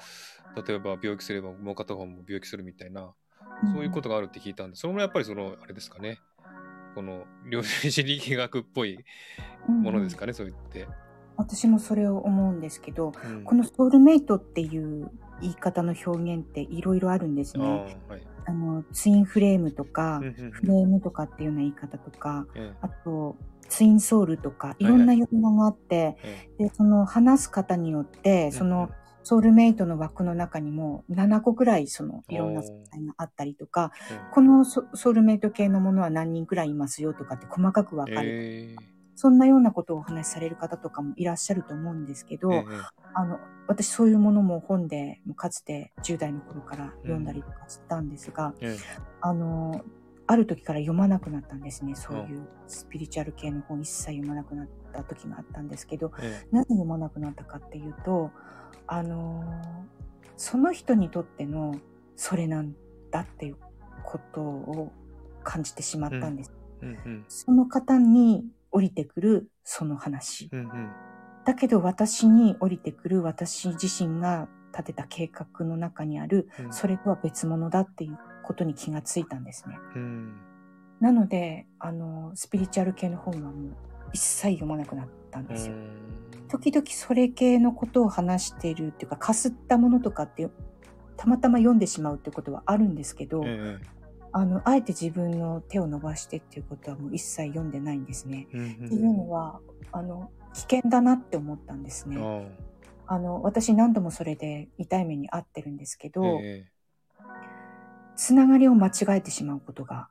[0.67, 3.13] 例えば病気すればもう片方も病気するみたいな
[3.73, 6.19] そういうことがあるって聞いたんでそれもやっぱりそのあれですかね。
[6.95, 8.97] この量子力学っぽい
[9.67, 10.87] ものですかね、そう言って。
[11.35, 13.43] 私もそれを思うんですけど、うん。
[13.43, 17.99] このソウルメイトっていう言い方の表現っていろいろあるんですあね。
[18.07, 18.27] ーはい。
[18.45, 22.71] あの、ツインフレームとかうん、うんフレームとかっていうような言い方とか、え。
[22.81, 23.35] あと、
[23.69, 26.63] ツインソウルとか、いろんな呼び名があって、ええ。
[26.65, 28.89] で、その話す方によって、その
[29.25, 34.33] ソウルメイトの枠の中にも7個くらいそのいろんな存在があったりとか、ええ。
[34.33, 38.29] このソソウルメイト系のものは何人くらいいますよとかって細かくわかる。
[38.29, 38.95] ええ。
[39.15, 42.63] そんなようなことをお話しされる方とかもいらっしゃると思うんですけど、ええ。
[43.15, 48.77] あの、私そういうものも本でもかつて10代の頃から読んだりとかしたんですが、え。
[49.21, 49.83] あの、
[50.27, 51.95] ある時から読まなくなったんですね。
[51.95, 58.31] そういうスピリチュアル系の本一切読まなくなった時があったんですけど、ええなぜ読まなくなったかっていうと、
[58.87, 59.43] あの、
[60.37, 61.75] その人にとっての
[62.15, 62.73] それなん
[63.11, 63.57] だっていう
[64.03, 64.91] ことを
[65.43, 66.51] 感じてしまったんです。
[66.81, 70.49] うんうんその方に降りてくるその話。
[70.51, 70.91] うんうん
[71.45, 79.77] だけど私に降りてくる私自身が立てた計画の中にあるうんそれとは別物だっていうことに気がついたんですね。
[79.95, 80.41] うん
[80.99, 83.75] なので、あの、スピリチュアル系の本はもう
[84.13, 85.75] 一切読まなくなったんですよ。
[86.47, 90.49] 時々それ系のことを話しているっていうか、かすったものとかって
[91.17, 93.79] たまたま読んでしまうってことはあるんですけど、え
[94.31, 98.47] あの、あえて自分の手を伸ばしてっていうことはもう一切読んでないんですね。
[98.53, 99.59] えうんうんっていうのは、
[99.91, 102.17] あの、危険だなって思ったんですね。
[103.07, 106.65] ああの、私何度もそれで痛い目に遭ってるんですけあど、え
[108.15, 110.09] つながりを間違えてしまうことが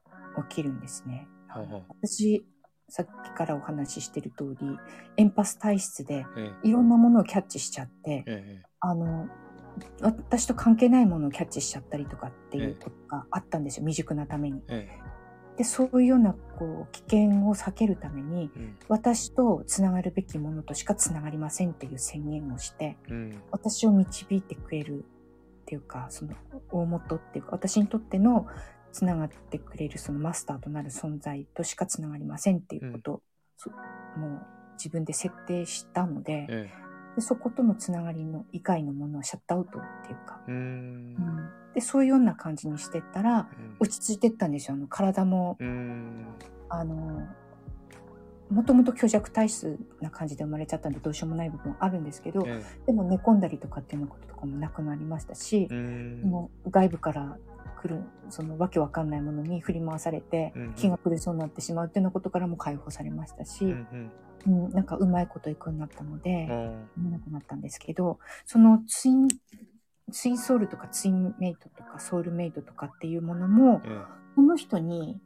[0.48, 1.28] 起きるんですね。
[1.48, 2.46] はは私、
[2.88, 4.66] さっきからお話ししてる通り、
[5.16, 9.28] エンパス体質でえいろんなものをキャッチしちゃってえ、えあの、
[10.00, 13.82] 私と関係ないものをキャッチしちゃったりとかっていうことがあったんですよ。
[13.82, 14.62] 未熟なために。
[14.68, 15.04] ええ。
[15.56, 18.76] で、そういうような、こう、危険を避けるために、えうん。
[18.88, 23.42] 私とつながるべきものとしかつながりませんっていう宣言をして、うん。
[23.50, 25.04] 私を導いてくれる
[25.74, 26.34] っていうか、その
[26.70, 28.46] 大元っていうか、私にとっての
[28.92, 33.22] つながってくれるそのマスターとなる存在としかつながりませんっていうことを、
[33.56, 33.76] そも
[34.28, 36.70] う自分で設定したのでえ
[37.16, 40.56] で、そことのつながりの以外のものはシャットアウトっていうか、えうん。
[40.56, 41.50] うん。
[41.74, 43.48] で、そういうような感じにしてったら、
[43.80, 44.74] 落ち着いてったんですよ。
[44.74, 46.26] あの体も、うん。
[46.68, 47.26] あの、
[48.50, 56.22] もともと虚弱体質な感じで生まれちゃったんでどうしようもない部分はあるんですけど、えでも寝込んだりとかっていうこととかもなくなりましたしえ、うん。
[56.24, 57.38] もう外部から
[57.80, 64.12] 来るそのわけわかんないものに振り回されてうん気が狂いそうになってしまうっていうようなことからも解放されましたし、ううん。
[64.46, 69.28] うんなんかうまいこといくようになったので、あ見なくなったんですけどそのツイン
[70.12, 74.24] ツインソウルとかツインメイトとかソウルメイトとかっていうものもええ。
[74.34, 75.18] その人に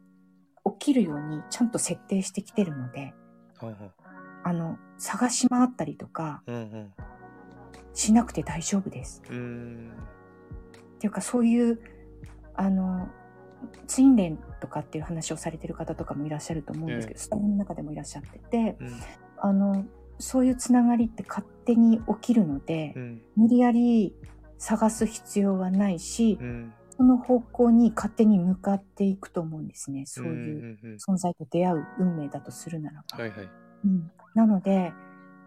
[0.79, 3.15] 起きるようにちゃんと設定してきてるので
[3.61, 3.75] はは
[4.45, 6.93] あの探し回ったりとかうんうん。
[7.95, 9.23] しなくて大丈夫です。
[9.29, 9.91] うん。
[10.97, 11.81] っていうかそういう
[12.55, 13.09] あの
[13.89, 19.01] ツインレンとかっていう話をされてる方とかもいらっしゃると思うんですけど、スタイルの中でもいらっしゃっててうん。
[19.39, 19.85] あの、
[20.19, 23.23] そういうつながりって勝手に起きるので、うん。
[23.37, 24.15] 無理やり
[24.59, 30.05] 探す必要はないし、うんその方向に勝手に向かっていくと思うんですね。
[30.05, 33.19] そういう存在と出会う運命だとするならば。
[33.19, 33.49] はいはい。
[33.85, 34.93] うん、なので、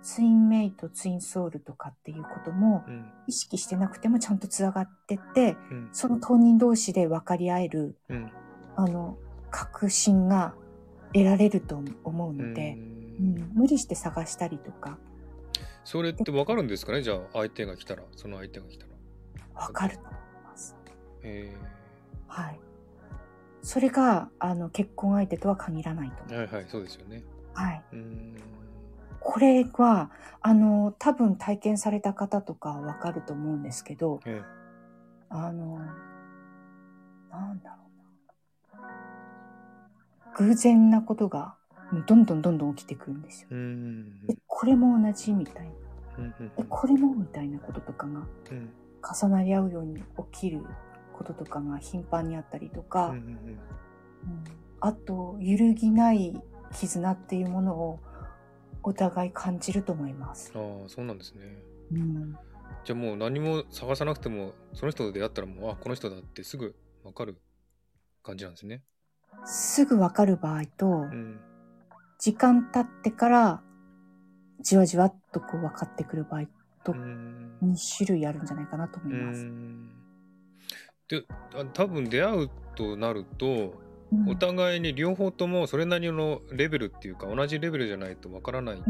[0.01, 3.05] ツインメイト、ツインソウルとかっていうこともうん。
[3.27, 5.89] 意識してなくてもちゃんとつながってって、うん。
[5.91, 8.31] その当人同士で分かり合える、うん。
[8.77, 9.17] あの、
[9.49, 10.55] 確信が
[11.13, 12.77] 得られると思うので、
[13.19, 13.51] うん。
[13.53, 14.97] 無理して探したりとか、
[15.83, 17.01] それってわかるんですかね？
[17.01, 18.91] じゃあ相手が来たらその相手が来たら。
[19.67, 19.97] 分かる。
[19.97, 20.03] と
[21.23, 21.53] え
[22.27, 22.59] はい。
[23.61, 27.23] それが、あの、結婚相手とは限らないと思はいはいそうですよね。
[27.53, 27.83] はい。
[27.93, 28.35] うーん
[29.19, 30.09] これは、
[30.41, 34.41] あの、多分体験された方とかはわかると思うんですけど、え
[35.29, 35.77] あの、
[37.29, 37.75] なんだろ
[38.73, 40.33] うな。
[40.37, 41.55] 偶然なことが、
[42.07, 43.49] どんどんどんどん起きてくるんですよ。
[44.27, 45.71] で、これも同じみたいな。
[46.17, 48.69] うんうんえ、これもみたいなこととかがうん
[49.03, 50.63] 重なり合うように起きる
[51.11, 53.59] こととかが頻繁にあったりとか、うんうんうん
[54.83, 56.41] あと、揺るぎない
[56.73, 57.99] 絆っていうものを
[58.81, 60.51] お互い感じると思います。
[60.55, 61.63] ああそうなんですね。
[61.91, 62.37] うん、
[62.83, 67.39] じゃあもう何も探さなくてもその人と出会ったらもうあこの人だってすぐわかる
[68.23, 68.81] 感じなんですね。
[69.45, 71.39] すぐわかる場合と、うん
[72.17, 73.63] 時間経ってから
[74.59, 76.43] じわじわっとこう分かってくる場合
[76.83, 79.43] とうーん2種類あるんじゃないかなと思います。
[79.43, 79.89] ん
[81.11, 83.73] であ多分出会うとなると
[84.11, 88.83] うんお互いに両方ともそれなりのレベルっていうか同じレベルじゃないとわからないん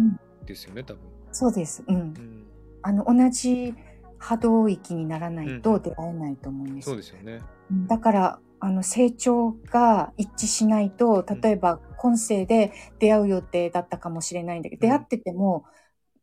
[0.45, 1.01] ですよね多分。
[1.31, 1.83] そうです。
[1.87, 1.99] うんう。
[1.99, 2.45] ん
[2.83, 3.75] あの、同じ
[4.17, 6.89] 波動域にならないうんと出会えないと思うんです。
[6.89, 7.41] そうですよね。
[7.69, 15.65] うんだから、あの、成長が一致しないと、例えば今世で出会う予定だったかもしれないんだけど、うん出会ってても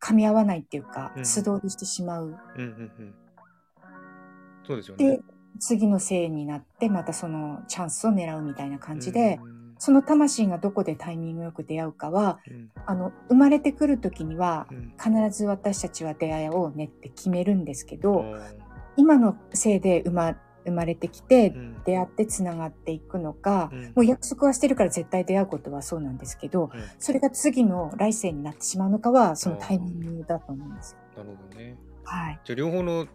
[0.01, 2.27] 噛み合わないっていうか、うん素通りしてしまう。
[2.27, 3.15] うんうんうん。
[4.67, 5.21] そうですよでね。、
[5.59, 9.59] 次の世になって、またそのチャンスを狙うみたいな感じで、うん。
[9.81, 12.71] その魂がどこでタイミングよく出会うかは、うん。
[12.87, 14.95] あの、生まれてくる時にはう、ん。
[14.99, 18.55] 必ず私たちは出会いをねって決めるんですけあど、ー
[18.97, 21.83] 今のせいで生ま生まれてきてう、ん。
[21.85, 23.85] 出会ってつながっていくのか、うん。
[23.87, 26.83] もう約束はしてるから絶対出会うことはそうなんですけど、うん。
[26.99, 30.99] それが次の来世になってしまうのかは、そのタイミングだと思うんですよ。
[31.17, 31.77] なるほどね。
[32.05, 32.41] はい。
[32.45, 33.07] じゃあ両方の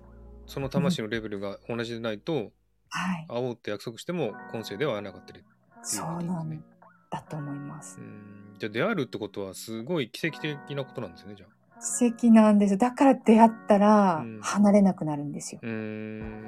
[0.46, 2.52] その魂のレベルが同じでないと、
[2.89, 3.26] はい。
[3.28, 5.44] 会おうって約束しても今世では会えなかったり。
[5.82, 6.64] そうなん
[7.10, 8.04] だと思いますう。
[8.04, 11.80] んじゃあ出会えるってことはすごい奇跡的なことなんですねじゃあ。
[12.00, 12.78] 奇跡なんです。
[12.78, 15.62] だから出会ったらうん離れなくなるんですよ。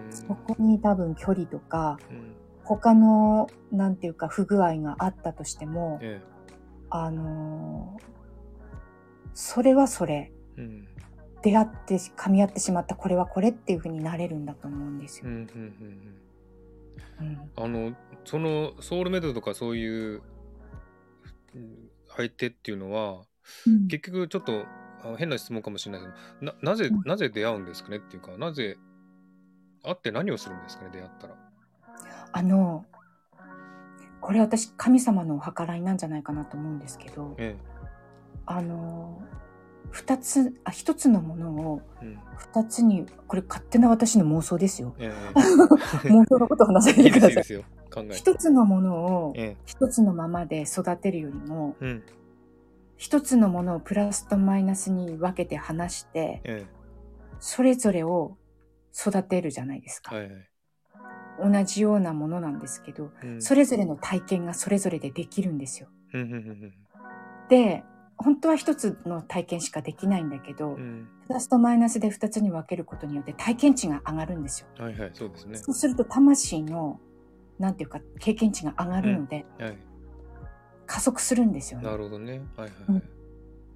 [0.10, 2.36] そこに多分距離とか、うん
[2.68, 6.20] 他の、なんていうか不具合があったとしても、え
[6.90, 8.04] あのー
[9.36, 10.32] それはそれ。
[10.58, 10.88] えうん
[11.46, 15.28] 出会って噛み合ってしまったこれはこれっていう風になれるんだと思うんですよ。
[17.56, 20.22] あのそのソウルメイトとかそういう
[21.54, 23.22] うん相手っていうのは
[23.68, 23.88] うん。
[23.88, 24.66] 結局ちょっと
[25.04, 27.02] あ変な質問かもしれないけどななぜうん。
[27.06, 28.78] なぜ出会うんですかねっていうかなぜ
[29.84, 31.36] 会って何をするんですかね出会ったら。
[32.32, 32.86] あの、
[34.20, 37.56] これ私神様のお計らいなんじゃないかなと思うんですけど、え。
[38.48, 39.22] あの、
[39.96, 42.20] 二つ、あ、一つのものをえうん。
[42.36, 44.94] 二つに、これ勝手な私の妄想ですよ。
[45.00, 45.10] え
[46.12, 47.44] 妄想のことを話さないいでください。
[48.12, 52.04] 一つのものをえ一つのままで育てるよりも、えうん。
[52.98, 56.66] 一つのものをプラスとマイナスに分けて話して、え
[57.40, 58.38] それぞれを
[58.94, 60.14] 育てるじゃないですか。
[60.18, 61.54] えはいはい。
[61.54, 63.42] 同じようなものなんですけど、うん。
[63.42, 65.88] それぞれの体験がそれぞれでできるんですよ。
[66.14, 66.74] うんうんうん。
[67.48, 67.86] で、
[68.18, 74.68] 本当は一つの体験しかできないんだけど、うんうんプラスとマイナスで二つに分けることによって体験値が上がるんですよ。
[74.78, 75.58] はいはいそうですね。
[75.58, 77.00] そうすると魂の、
[77.58, 79.78] なんていうか、経験値が上がるので、はい
[80.86, 81.98] 加速するんですよねな。
[81.98, 82.42] るほどね。
[82.56, 83.04] はいはいはい。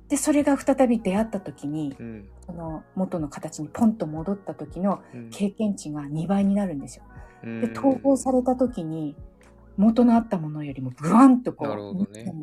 [0.09, 7.05] で、それが再び出会った時に、うんその元の形にポンと戻った時のうん経験値が2倍になるんですよ。
[7.43, 9.15] うんで、統合された時に、
[9.77, 12.33] 元のあったものよりもブワンとこう、なるほどね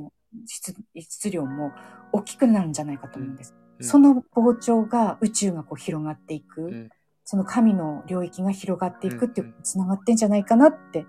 [0.46, 1.72] 質質量も
[2.12, 3.54] 大きくなるんじゃないかと思うんです。
[3.78, 3.86] うん。
[3.86, 6.88] その膨張が宇宙がこう広がっていく、ん。
[7.24, 11.06] その神の領域が広がっていくっていうつながってんじゃないかなって、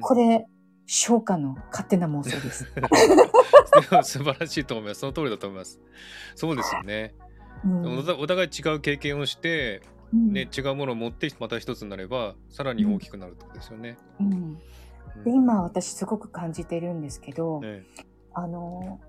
[0.00, 0.46] これ、
[0.86, 2.66] 昇華の勝手な妄想です。
[4.04, 5.00] 素晴らしいと思います。
[5.00, 5.80] その通りだと思います。
[6.36, 7.14] そうですよね。
[7.64, 7.98] うん。
[8.20, 9.82] お互い違う経験をして、
[10.12, 10.32] うん。
[10.32, 13.98] ね、違うものを持ってまた一つになれば、さらに大きくなるってことですよね。
[14.20, 14.32] うん。
[14.32, 14.58] うん。
[15.24, 17.84] で今私すごく感じてるんですけど、ね
[18.34, 19.00] あの、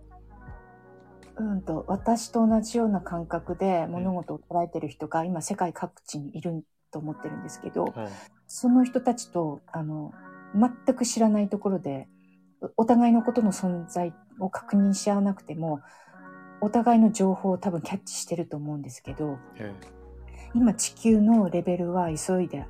[1.37, 8.07] うんと、私と同じような感覚で物事を捉えてる人が今世界各地にいると思ってるんですけど、うん
[8.53, 10.11] その人たちと、あの、
[10.53, 12.09] 全く知らないところで、
[12.75, 15.79] お互いのことの存在を確認し合わなくても、
[16.59, 19.73] お互いの情報を多分キャッチしてると思うんですけど、え
[20.53, 22.65] 今地球のレベルは急いで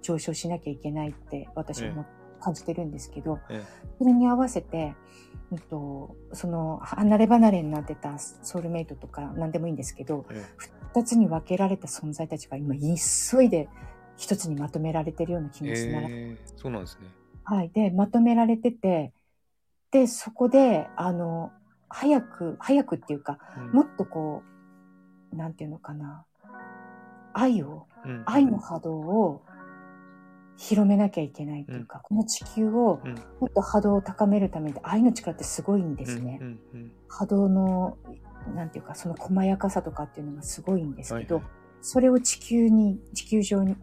[0.00, 2.02] 上昇しなきゃいけないって私はも
[2.40, 3.62] 感じてるんですけど、え
[3.98, 4.94] それに合わせて、
[5.50, 10.44] うんと、その離れ離れになってたソウルメイトとか何でもいいんですけど、え
[10.94, 13.68] 二つに分けられた存在たちが今急いで
[14.16, 17.06] 一つにまとめられてるような気えがしながら、ええそうなんですね。
[17.44, 17.70] はい。
[17.70, 19.12] で、まとめられてて、
[19.90, 21.52] で、そこで、あの、
[21.88, 23.72] 早く、早くっていうか、うん。
[23.72, 24.42] もっとこ
[25.32, 26.24] う、なんていうのかな、
[27.34, 28.22] 愛を、うん。
[28.26, 29.42] 愛の波動を
[30.56, 33.14] 広めなきゃいけないっていうか、この地球をうん。
[33.40, 36.38] もっと波動を高めるために愛の力ってすごいんですね。
[36.40, 37.98] うんうん波動の、
[38.54, 41.52] なんていうか、その細やかさとかっていうのがすごいんですけど、はいはい。
[41.80, 43.76] それを地球に、地球上に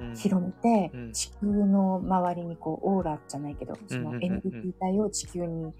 [0.00, 0.16] うん。
[0.16, 1.12] 広めて、うん。
[1.12, 4.20] 地球の周りにこう、オーラじゃないけど、そうんうんうんうん。
[4.20, 5.72] のエネルギー体を地球に、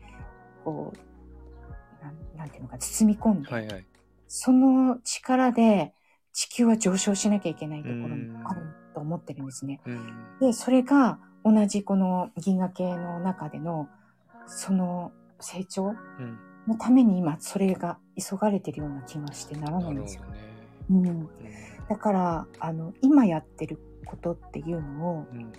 [0.65, 3.87] こう、なんなんていうのか、包み込んで、はいはい。
[4.29, 5.95] その力で
[6.33, 8.63] 地球は上昇しなきゃいけないところにうんある
[8.95, 9.81] と思ってるんですね。
[9.87, 10.39] うん。
[10.41, 13.89] で、それが同じこの銀河系の中での、
[14.47, 16.39] その成長うん。
[16.67, 20.23] のために今それが急がれてるような気がしてならなないんですよ。
[20.91, 21.07] うん。
[21.07, 21.29] うん。
[21.89, 25.53] だから、あの、今やってることっていうのを、うん。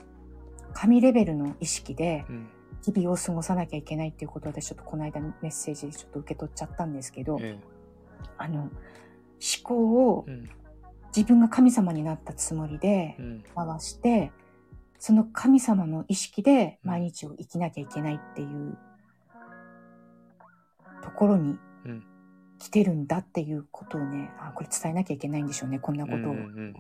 [0.74, 2.48] 神レベルの意識でうん。
[2.86, 7.58] 日々を過ごさなきゃいけないっていうことを私ちょっとこの間メッセージでちょっと受け取っちゃったんですけど、え
[8.38, 8.70] あの、思
[9.64, 10.26] 考を
[11.16, 13.44] 自分が神様になったつもりでうん。
[13.56, 14.32] 回して、
[15.00, 18.78] その神様の意識で毎日を生きなきゃいけないっていう
[21.04, 22.04] ところにうん。
[22.58, 26.74] 来てるんだっていうことをね、あ、これ伝えなきゃいけないんでしょうね、こんなことをうんうん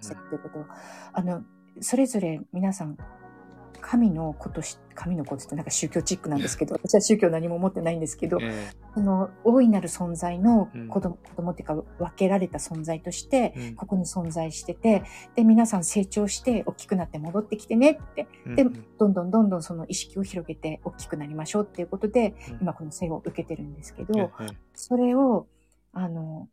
[0.62, 0.68] う。
[1.12, 1.44] あの、
[1.82, 2.98] それぞれ皆さん、
[3.88, 10.88] 神のことし、神のことってなんか宗教チックなんですけど、私は宗教何も持ってないんですけど、えその大いなる存在のうん。
[10.88, 13.76] 子供,、子供っていうか分けられた存在として、えうん。
[13.76, 15.04] ここに存在してて、
[15.36, 18.66] で、皆さん成長して大きくなって戻ってきてねって、で
[18.98, 22.60] どんどんどんどんその意識を広げて大きくなりましょうっていうことで、うん。
[22.60, 25.48] 今この生を受けてるんですけえど、えそれを、
[25.94, 26.50] あの、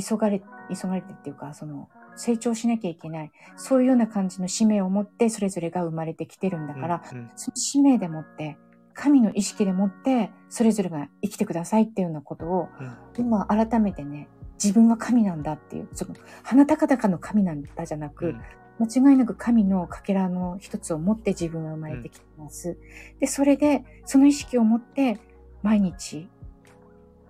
[0.00, 0.42] 急がれ、
[0.74, 3.32] 急がれてっていうか、その、成長しなきゃいけない。
[3.56, 8.56] そういうような感じの使命を持って、それぞれが生まれてきてるんだから、うんうんその使命でもって、
[8.94, 14.28] 神の意識でもって、それぞれが生きてくださいっていうようなことを、うん今改めてね、
[14.62, 18.40] 自分は神なんだっていう、その、鼻高々の神なんだじゃなく、うん
[18.78, 22.76] 間違いなく神のかけらの一つを持って自分は生まれてきてます。
[23.20, 25.18] で、それで、その意識を持って、
[25.62, 26.28] 毎日、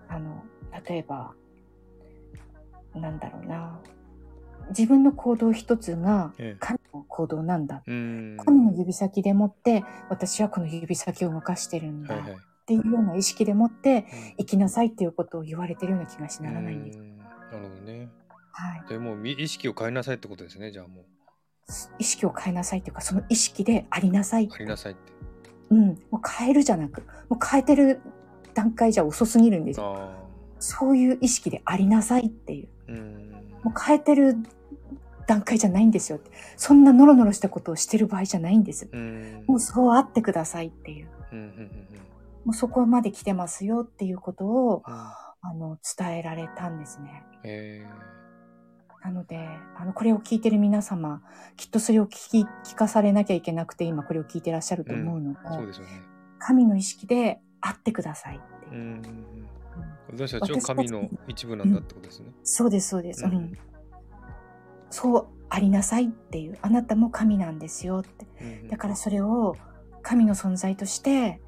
[0.09, 0.43] あの、
[0.89, 1.35] 例えば、
[2.97, 3.81] なんだろうな。
[4.71, 7.83] 自分の行動一つがええ神の行動なんだ。
[7.87, 12.15] うん神の指先でもって、私はこの指先を動かしてるんだ。
[12.15, 16.99] はいはいっていうような意識でもって、うん生きなさいっていうことを言われてるような気がしならないんです。
[16.99, 18.09] うんなるほどね。
[18.51, 18.89] はい。
[18.89, 20.73] でも意識を変えなさいってことですね。
[20.73, 21.05] じゃあもう
[21.99, 24.49] 意識を変えなさいっていうか、その意識でありなさい。
[24.53, 25.13] ありなさいって。
[25.71, 25.89] うん。
[26.11, 28.01] もう変えるじゃなく、もう変えてる
[28.55, 30.26] 段階じゃ遅すぎるんですよ。
[30.59, 32.69] あそういう意識でありなさいっていう。
[32.89, 32.93] あ。
[32.93, 33.31] うん。
[33.65, 34.37] もう変えてる
[35.27, 36.31] 段階じゃないんですよって。
[36.57, 38.89] そんなノロノロしたことをしてる場合じゃないんです。
[38.91, 39.45] うん。
[39.47, 41.09] もうそうあってくださいっていう。
[41.33, 41.71] うんうんうん
[42.47, 44.95] もうそこまで来てますよっていうことを、うん。
[44.95, 47.25] あの、伝えられたんですね。
[47.43, 47.85] え
[49.05, 51.23] なので、あの、これを聞いてる皆様、
[51.57, 56.03] きっとそれを聞き、聞かされなきゃいけなくて、今これを聞いてらっしゃると思うので、ー、そうですよね。
[56.39, 58.85] 神の意識で会ってくださいっていうう。
[58.85, 58.95] んうんうん。
[58.95, 59.49] うん
[60.13, 62.33] 私たちは神の一部なんだってことですね。
[62.45, 63.25] そうです、そうです。
[63.25, 63.53] ううんん。
[64.91, 66.59] そうありなさいっていう。
[66.63, 68.27] あなたも神なんですよって。
[68.41, 69.57] うんだからそれを
[70.03, 71.41] 神の存在として、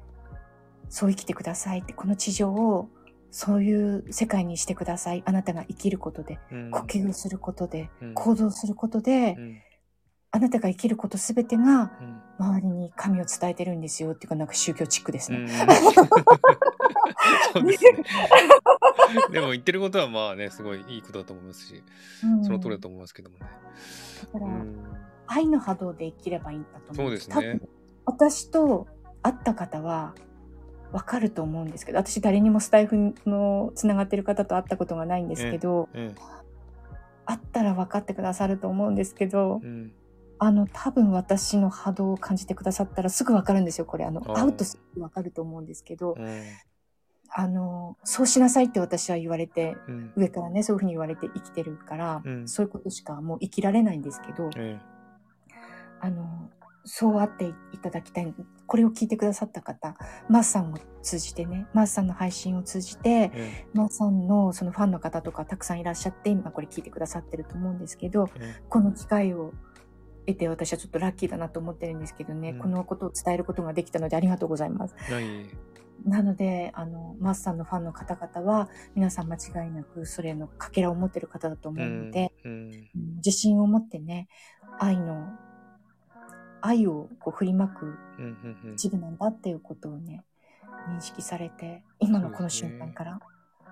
[0.89, 1.93] そう生きてくださいって。
[1.93, 2.89] この地上を
[3.31, 5.23] そういう世界にしてください。
[5.25, 9.61] あなたが生きることで、うん呼吸をすることで、うん行動することで、うん
[10.31, 12.21] あなたが生きることすべてがうん。
[12.39, 15.39] 周りに神を伝えてるんですよっていうか、なんか宗教チックですね。
[15.45, 15.59] です
[17.83, 18.03] ね。
[19.31, 21.83] でも言ってることはまあね、すごいいいことだと思いますし、
[22.23, 22.45] うん。
[22.45, 23.45] その通りだと思いますけどもね。
[24.33, 24.85] だから、うん。
[25.27, 27.59] 愛の波動で生きればいいんだと思そうですね。
[28.05, 28.87] 私と
[29.21, 30.15] 会った方は
[30.93, 36.15] わかると思うんですけど、私誰にもスタイフのつながってる方と会ったことがないんですけど、え
[37.25, 39.91] 会ったら分かってくださると思うんですけどえ、うん
[40.39, 44.05] あの、多分私の波動を感じてくださったらすぐ分かるんですよ、これ。
[44.05, 46.43] あの、あー会うとすぐ分かると思うんですけど、うん
[47.31, 50.13] あの、そうしなさいって私は言われて、うん。
[50.15, 54.79] 上からね、そういうふうに言われて生きてるから、うんそういうことしかもう生きられないんですけど、え
[55.99, 56.49] あの、
[56.85, 58.33] そうあっていただきたい。
[58.65, 59.95] これを聞いてくださった方、
[60.27, 69.53] マースさんを通じてね、マースさんの配信を通じてえ、えマースさんのそのファンの方とかたくさんいらっしゃって、今これ聞いてくださってると思うんですけど、えこの機会を
[70.33, 74.95] 得て私はちょっとラッキーだなと思ってるんですけどね、うんこのことを伝えることができたのでありがとうございます。
[75.11, 75.47] え
[76.05, 82.51] なので、あの、マースさんのファンの方々は、皆さん間違いなくそれのかけらを持ってる方だと思うので、うん。
[82.51, 84.29] うん自信を持ってね、
[84.79, 85.27] 愛の、
[86.61, 87.97] 愛をこう振りまく。
[88.73, 90.23] 一部なんだっていうことをね、
[90.89, 93.19] 認識されて、今のこの瞬間から、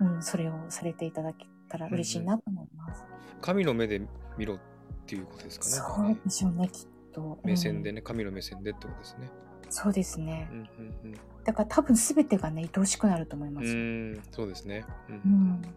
[0.01, 3.05] うん、それをされていただけたら嬉しいなと思います。
[3.41, 4.01] 神の目で
[4.37, 4.59] 見ろ
[5.07, 5.71] っていうことですかね。
[5.71, 7.21] そうでしょうね、きっと。
[7.21, 9.29] うん目線でね、神の目線でってことですね。
[9.69, 10.55] そうですねう。
[10.55, 10.57] ん。
[10.57, 11.13] うん。
[11.45, 13.67] だから多分全てがね、愛おしくなると思いまうん。
[13.67, 13.73] す。
[13.73, 14.21] うん。
[14.31, 14.85] そうですね。
[15.09, 15.13] う。
[15.13, 15.61] うんん。
[15.61, 15.67] な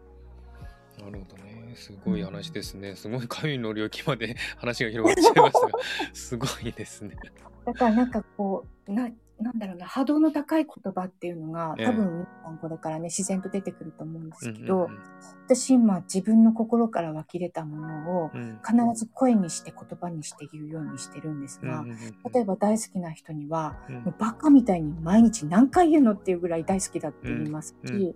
[1.11, 1.73] るほどね。
[1.77, 2.97] すごい話ですね。
[2.97, 5.79] すごい神の領域まで 話が広がっちゃいましたが、
[6.13, 7.17] すごいですね。
[7.65, 9.09] だからなんかこう、な、
[9.41, 11.87] なんだろうな、波動の高い言葉っていうのが、ええ。
[11.87, 12.27] 多分
[12.61, 14.99] これからね、自然と出てくると思うんですけど、うん
[15.47, 18.41] 私今自分の心から湧き出たものをうん。
[18.41, 18.61] うん。
[18.65, 21.85] 必ず声にして言葉にして言うようにしてるんですが、
[22.33, 23.95] 例えば大好きな人には、うん。
[24.03, 28.15] もうバカみたいに毎日何回言うのっていうぐらい大好きだって言いますし、うんう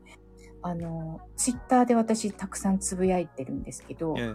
[0.62, 4.34] あの、ツイッターで私たくさんつぶやいてるんですけど、え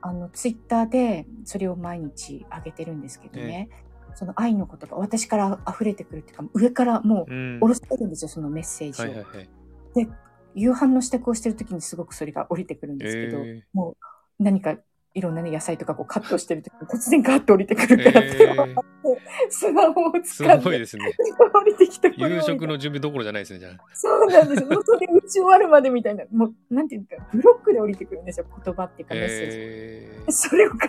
[0.00, 3.68] あの、ツイッターでそれを毎日上げてるんですけどね、
[4.14, 7.30] その愛の言葉、私から溢れてくるっていうか、上からもう
[7.60, 9.04] 下ろしてるんですよ、そのメッセージを。
[9.06, 9.48] はいはいはい。
[9.94, 10.08] で、
[10.54, 13.96] 夕飯の支度をしてる時にすごくそれが降りてくるんですけど、えも
[14.38, 14.76] う何か
[15.14, 18.74] いろんなね、野菜とかこうカットしてる時に突然ガーッと降りてくるから、えー
[19.48, 21.12] スマホをす使ってごいですね。
[21.38, 23.72] 降りてき夕食の準備どころじゃないですね、じゃあ。
[23.94, 24.68] そうなんですよ。
[24.68, 30.32] もうそれ打ち終わるまでみたいな、もう、なんていうか、ブロックで降りてくるんですよ、言葉っていうかメッセージ。
[30.32, 30.88] それをガーッ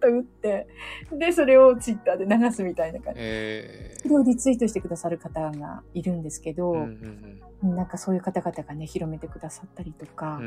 [0.00, 0.66] と打って、
[1.12, 3.20] で、それをツイッターで流すみたいな感じ。
[3.22, 10.38] えそれをリツイートしてくださる方がいるんですけど、うんうんなんかそういう方々がね、広めてくださったりとか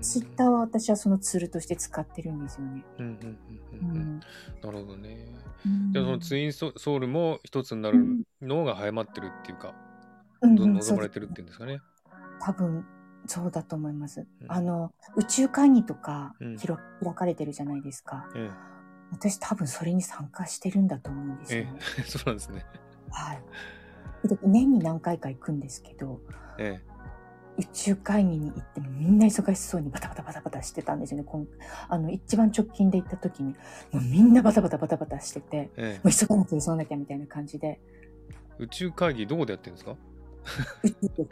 [0.00, 2.84] ツイッターは私はそのツールとして使ってるんですよね。
[4.62, 5.28] なるほどね。
[5.64, 7.98] うんじゃあそのツインソソウルも一つになる
[8.42, 9.74] のが早まってるっていうか、
[10.42, 11.80] どうんうん望まれてるっていうんですかね。
[12.40, 12.84] 多分、
[13.26, 14.20] そうだと思います。
[14.20, 18.28] うんあの、宇宙会議とかうん開開かれてるじゃないですか。
[18.36, 18.50] え
[19.12, 21.78] 私多分それに参加してるんだと思うんですえよね。
[21.98, 22.64] え そうなんですね。
[23.10, 23.42] はい。
[24.24, 26.20] で年に何回か行くんですけど、
[26.58, 26.80] え
[27.58, 31.24] 宇宙会議に行ってもみんな忙しそうにバタバタバタバタしてたんですよね。
[31.24, 31.46] こん
[31.88, 33.54] あの、一番直近で行った時に、
[33.92, 37.80] もうみんなバタバタバタバタしてて、えええもう急がなきゃ急がなきゃみたいな感じで、
[38.58, 39.96] 宇宙会議どこでやってるんですか？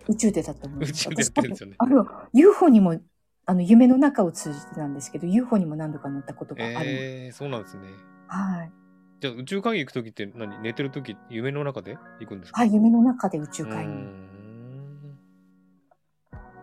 [0.08, 2.98] 宇宙でだと思うん宇宙でやってるんですよねあの、UFO にも、
[3.46, 6.86] あの、夢の中を通じてなんですけど、UFO にも何度か乗ったことがある。
[6.90, 7.88] ええそうなんですね。
[8.28, 8.83] はい。
[9.24, 10.60] じゃあ宇宙会議行くときって何？
[10.60, 11.96] 寝てるとき夢の中で？
[12.20, 12.60] 行くんですか？
[12.60, 13.92] はい、夢の中で宇宙会議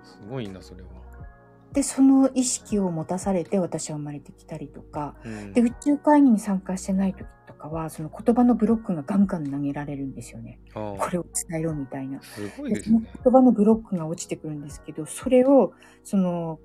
[0.03, 0.89] すごいな、それは。
[1.73, 10.59] で、その意識を持たされて私は生まれてきたりとか、うんで、宇宙会議に参加してない時とかは、その言葉のブロックがガンガン投げられるんですよね。
[10.75, 12.21] ああこれを伝えろみたいな。
[12.21, 13.21] すごいでそのですね。
[13.23, 16.59] 言葉のブロックが落ちてくるんですけど、それを、その、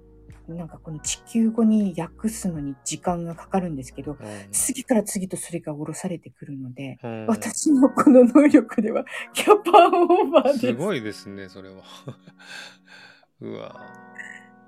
[0.49, 4.19] なんかこの地球語に訳すのに時間がかかるんですけど、うん
[4.53, 10.59] 次から次とそれが下ろされてくるので、うん私のこの能力ではキャパオーバーです。
[10.67, 11.83] すごいですね、それは。
[13.41, 13.77] うわ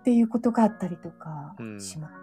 [0.01, 2.15] っていうことがあったりとかうんします。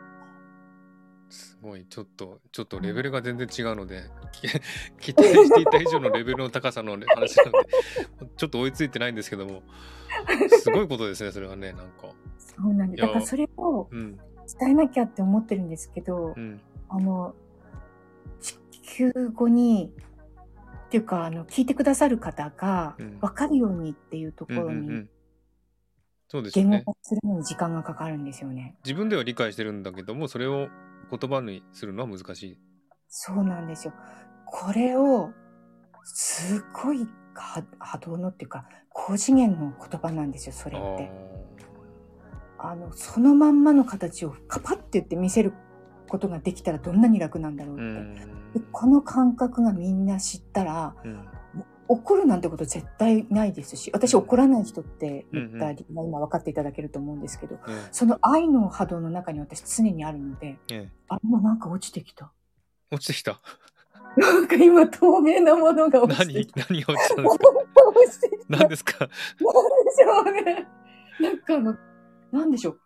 [1.36, 1.86] すごい。
[1.90, 4.48] ちょっと、ちょっとレベルが全然違うので、き
[5.00, 7.70] 期待していた以上のレベルの高さの話なので、
[8.38, 9.62] ちょっと追いついてないんですけども、
[10.62, 12.08] すごいことですね、それはね、なんか。
[12.38, 13.02] そうなんです。
[13.02, 14.18] だからそれをうん、
[14.60, 17.36] 伝えなきゃって思ってるんですけど、うん、あの、
[18.40, 19.92] 地球語に、
[20.86, 25.10] っていうか、あの、聞いてくださる方がうん分かるようにっていうとこうん、うんろにうん。
[26.28, 26.78] そうですよね。
[26.78, 28.76] 言語化するのに時間がかかるんですよね。
[28.84, 30.68] 自分では理解してるんだけども、それを
[31.18, 32.58] 言葉にするのは難しい。
[33.08, 33.94] そうなんですよ。
[34.46, 35.32] これを、
[36.04, 41.12] すごい波波動のっていうか、高次元の言葉なんですよ、それあって。
[42.58, 45.54] ああの、そのまんまの形をカパッて言って見せる
[46.08, 47.84] ことができたらどんなに楽なんだろうって。
[48.60, 51.28] うこの感覚がみんな知ったら、うん。
[51.88, 55.78] 怒るなんてこと絶対ないですし、私うん怒らない人って言ったうんうん
[56.08, 62.32] 今分かっていただけると思うんですけど、えその愛の波動の中に私常にあるので、えええあ、今なんか落ちてきた。
[62.92, 63.40] 落ちてきた？
[64.18, 66.66] なんか今透明なものが落ちて何きた。
[66.70, 67.48] 何が落ちたんですか？
[67.86, 69.06] 落ちてきた何ですか？
[69.08, 69.12] で
[69.92, 70.68] すよね。
[71.20, 71.76] なんかあの、
[72.32, 72.80] なんでしょう。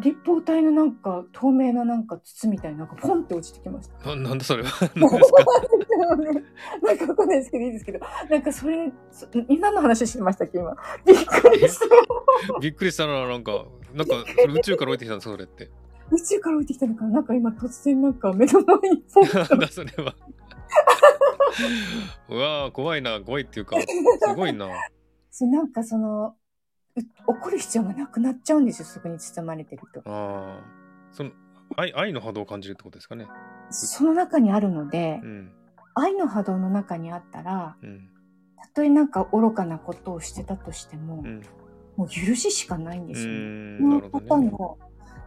[0.00, 4.14] 立方体のなんか透明ななんか筒みたいな、なんかポンって落ちてきました。
[4.14, 5.44] ななんだそれは 何ですか？
[6.82, 10.58] なんかわかんないですけどいいですけど、なんかそれ、そ何の話してましたっけ？
[10.58, 10.76] 今。
[11.06, 11.86] びっくりした。
[12.60, 15.70] びっくりしたな、なんか、なんか、それ宇宙から降りてきたんですそれって。
[16.10, 17.10] 宇宙から降りてきたのかな？
[17.10, 20.14] なんか今突然なんか目の前にポン なんだそれは。
[22.28, 24.68] うわー怖いな、怖いっていうか、すごいな。
[25.30, 26.34] そうなんかその、う
[27.26, 30.00] 怒る必要がなくなっちゃうんですよ、そこに包まれてると。
[30.04, 30.64] ああ、
[31.12, 31.30] その、
[31.76, 33.26] 愛、愛の波動を感じるってことですかね？
[33.70, 35.52] その中にあるのでう、ん、
[35.94, 38.08] 愛の波動の中にあったら、うん、
[38.56, 41.42] たとえなんか愚かなことをしてたとしても、うん。
[41.96, 43.38] もう許ししかないんうですよね。
[43.38, 44.50] ーん、そのなるほ方どね。
[44.50, 44.78] の、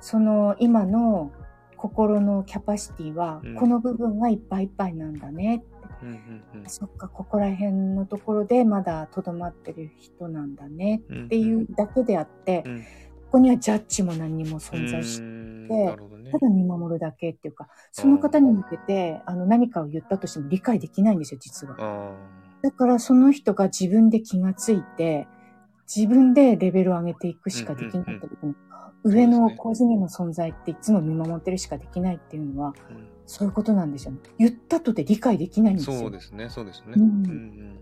[0.01, 1.31] その今の
[1.77, 5.63] 心のキャパシティはうん、この部分がいっぱいいっぱいなんだね
[6.03, 6.19] って。
[6.53, 11.25] うん、うん、そっか、ここら辺のところでまだとどまってる人なんだねうん。
[11.25, 12.85] っていうだけであって、うん、こ
[13.33, 15.95] こにはジャッジも何にも存在してね
[16.31, 16.39] た。
[16.39, 21.75] だ見守るだけっていうか、その方に向けて、あの、何かを言ったとしても理解できないんですよ、実は。
[21.79, 22.15] あ
[22.61, 25.27] だからその人が自分で気がついて、
[25.93, 28.55] 自分でレベルを上げていくしかできないってことに、
[29.03, 34.19] 上の個人の存在っていつも見守ってるしかできないっていうのは、あ、うんそういうことなんですよね。
[34.37, 35.97] 言ったとて理解できないんですよ。
[35.97, 36.93] そうですね、そうですね。
[36.97, 37.77] ううんん、うん、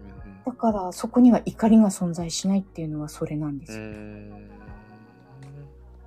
[0.46, 3.84] だからそこには怒りが存在しないっていうのはそれなんですよ。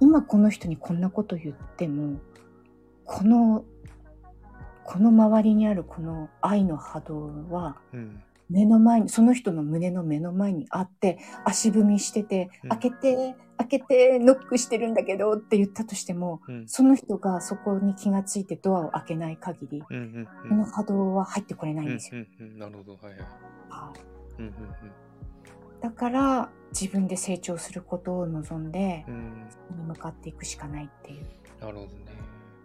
[0.01, 2.18] 今この人にこんなこと言っても、
[3.05, 3.64] この、
[4.85, 22.24] この周りにあるこの愛の波動は、うん、目の前に、その人の胸の目の前にあって、足踏みしててうん、開けて、開けて、ノックしてるんだけどって言ったとしても、うん、その人がそこに気がついてドアを開けない限り、うん、うん、この波動は入ってこれないんですよ。
[22.40, 23.18] うん、うん、なるほど、はい、はい。
[23.68, 24.00] はい
[24.38, 24.55] うん、うん、
[25.80, 29.46] だから、自分で成長することを望んでう、ん、
[29.76, 31.26] に向かっていくしかないっていう。
[31.61, 31.92] なるほどね。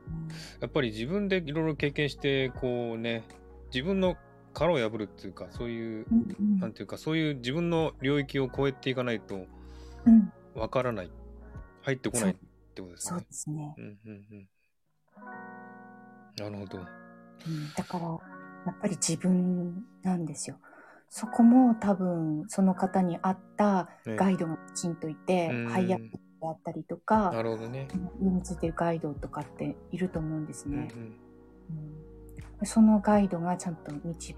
[0.07, 0.27] うん。
[0.61, 3.23] やっぱり自分でいろいろ経験して、こうね、
[3.71, 4.17] 自分の
[4.53, 6.59] 殻を破るっていうか、そういう、うん。
[6.59, 9.45] なんていうか、そういう自分の領域を超えていかないと
[10.05, 11.11] うん、わからない、
[11.83, 12.35] 入ってこないっ
[12.73, 13.25] てことですねそうで。
[13.31, 13.75] すね。
[13.77, 14.49] うんうんうん。
[16.37, 16.79] なるほど。
[16.79, 16.81] う
[17.49, 20.57] んだから、やっぱり自分なんですよ。
[21.09, 27.87] そこも多分、その方に合ったねガイドがきちんといて、うんハイアップであったりとなか、るほどね。
[28.21, 30.87] 上についてるガイドとかっていると思うんですうんね。
[30.93, 31.19] うん
[32.65, 34.33] そのガイドがちゃんと導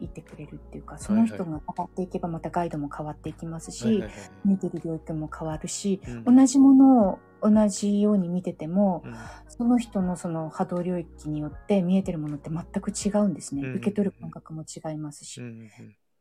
[0.00, 4.12] いてくれるっていうか、その人が変わっていけばまたガイドも変わっていきますし、はいはいはい
[4.44, 6.36] 見てる領域も変わるし、うん。
[6.36, 9.14] 同じものを同じように見てても、うん。
[9.48, 13.62] その人のその波動領域によって見えてるものって全く違うんですね。
[13.62, 13.74] うん。
[13.76, 15.40] 受け取る感覚も違いますし。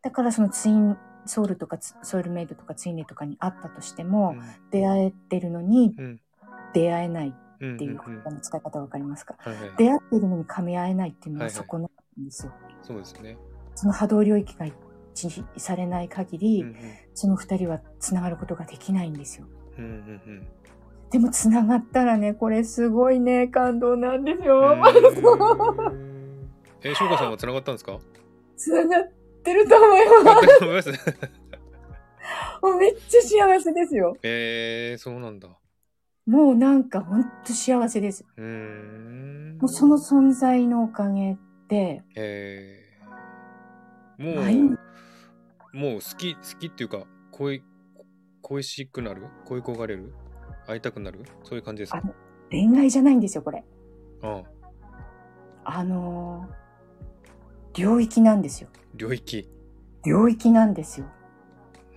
[0.01, 4.35] だからそのツインソウルとかツソウルメイドとかツインレとかにあったとしても、
[4.71, 6.21] 出会えてるのにうん。
[6.73, 11.57] 出会えないうんっていう言葉の使い方わかりますか、はいはい出会ってるのに噛み合えないっていうのはいはい。
[11.57, 12.53] はそこなんですよ。
[12.81, 13.37] そうですね。
[13.75, 14.73] その波動領域が一
[15.27, 16.75] 致されない限り、うんうん
[17.17, 19.47] その二人は繋がることができないんですよ。
[19.77, 20.47] うんうん
[21.11, 24.75] でも繋がったらね、これすごいね、感動なんですうよ。
[24.75, 24.81] ん。
[26.83, 27.97] え、翔歌さんは繋がったんですか？
[28.57, 29.11] 繋がっ
[29.43, 30.47] てると思いあます。
[30.47, 30.89] でも思います
[32.61, 34.17] もうめっちゃ幸せですよ。
[34.23, 35.47] えー、そうなんだ。
[36.25, 38.25] もうなんかほんと幸せです。
[38.35, 39.57] うーん。
[39.59, 41.37] もうその存在のおかげ
[41.69, 42.84] で、えー、
[44.17, 44.31] も
[45.73, 47.63] う、もう好き、好きっていうか、恋、
[48.41, 49.27] 恋しくなる？
[49.45, 50.13] 恋焦がれる？
[50.67, 51.23] 会いたくなる？
[51.43, 52.01] そういう感じですか？
[52.49, 53.63] 恋愛じゃないんですよ、これ。
[54.21, 54.43] あ
[55.63, 56.55] ああのー
[57.77, 58.69] 領域なんですよ。
[58.93, 59.49] 領域。
[60.05, 61.07] 領域なんですよ。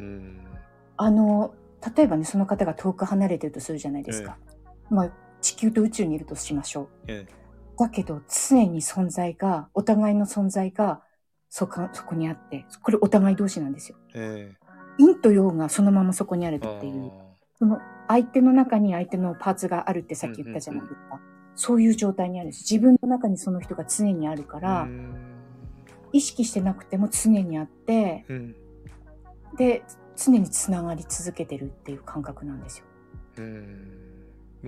[0.01, 0.45] うん。
[0.97, 1.59] あのー
[1.97, 4.37] 例えばね、その方が遠く離れてるとするじゃないですか。
[4.91, 6.89] まあ、地球と宇宙にいるとしましょう。
[7.07, 7.25] え
[7.79, 11.03] だけど、常に存在が、お互いの存在が、
[11.49, 13.97] そこ、そこにあって、これお互い同士なんですよ。
[14.15, 14.69] ええ
[14.99, 17.07] 陰と陽がそのままそこにあるえっていう。
[17.07, 17.29] あ
[17.59, 21.21] その相手の中に相手のパーツがあるってさっき言ったじゃないですか。
[21.55, 25.15] そういう状態にあるし、自分の中にその人が常にあるかあら、うん
[26.13, 28.57] 意識してなくても常にあって、うん。
[29.57, 29.83] で、
[30.17, 32.85] 常につながり続けてるっていう感覚なんですよ。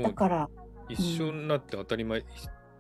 [0.03, 0.51] だから、
[0.89, 2.23] 一緒になって当たり前、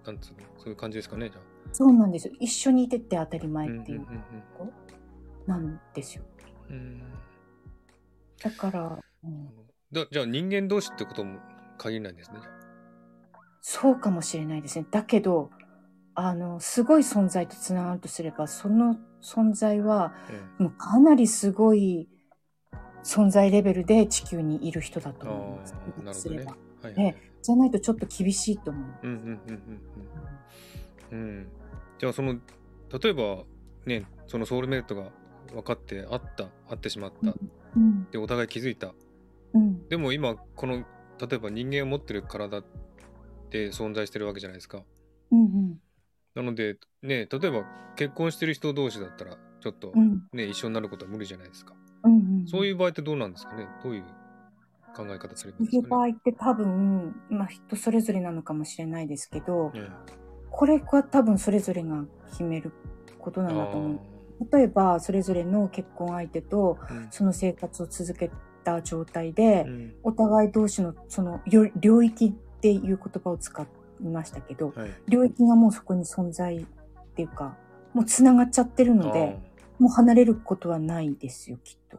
[0.04, 1.49] なんつうのそういう感じですかね、じゃあ。
[1.72, 2.34] そうなんですよ。
[2.40, 4.22] 一緒にいてって当たり前っていううんうん
[4.58, 4.72] こ
[5.46, 5.50] と？
[5.50, 6.24] なんですよ。
[6.68, 7.02] うんうん
[8.42, 9.48] だから、うん
[9.92, 11.40] だじゃあ人間同士ってことも
[11.76, 12.38] 限らないんですね。
[13.60, 14.86] そうかもしれないですね。
[14.90, 15.50] だけど、
[16.14, 22.08] あの、すごい存在とつながるとすれば、その存在は、えもうかなりすごい
[23.04, 25.74] 存在レベルで地球にいる人だとあ思います。
[25.74, 26.14] あ、なるほどね。
[26.14, 28.84] すればはい、ええじゃないとちょっと厳しいと思う。
[29.02, 29.80] うんうんうんうんうん。
[31.10, 31.48] うん。
[31.98, 32.34] じゃあその
[33.02, 33.44] 例えば
[33.86, 35.10] ねそのソウルメイトが
[35.52, 37.34] 分かってあった会ってしまった、
[37.76, 38.10] うん。
[38.10, 38.94] でお互い気づいた。
[39.54, 39.88] うん。
[39.88, 40.84] でも今この
[41.18, 42.62] 例えば人間を持ってる体
[43.50, 44.82] で存在してるわけじゃないですか。
[45.30, 45.80] うんうん。
[46.34, 47.64] なのでね例えば
[47.96, 50.22] 結婚してる人同士だったらちょっとうん。
[50.32, 51.74] ね、一緒になることは無理じゃないですか。
[52.04, 53.68] うんうんそういう場合ってどうなんですかね？
[53.84, 54.04] どういう
[54.96, 59.88] 考え方すればいいそういう場ですかね合って多分、まあ、人それぞれなのかもしれないですけど、え
[60.50, 62.72] これは多分それぞれが決める
[63.18, 63.96] ことえなんだと思う。
[63.96, 66.78] あ例えばそれぞれの結婚相手と
[67.10, 68.30] その生活を続け
[68.64, 69.94] た状態で、うん。
[70.02, 73.62] お互い同士のその領領域っていう言葉を使
[74.02, 74.90] いましたけどはい。
[75.08, 76.64] 領域がもうそこに存在っ
[77.14, 77.56] ていうか
[77.92, 79.38] もうつながっちゃってるので
[79.78, 81.98] もう離れることはないですよきっと。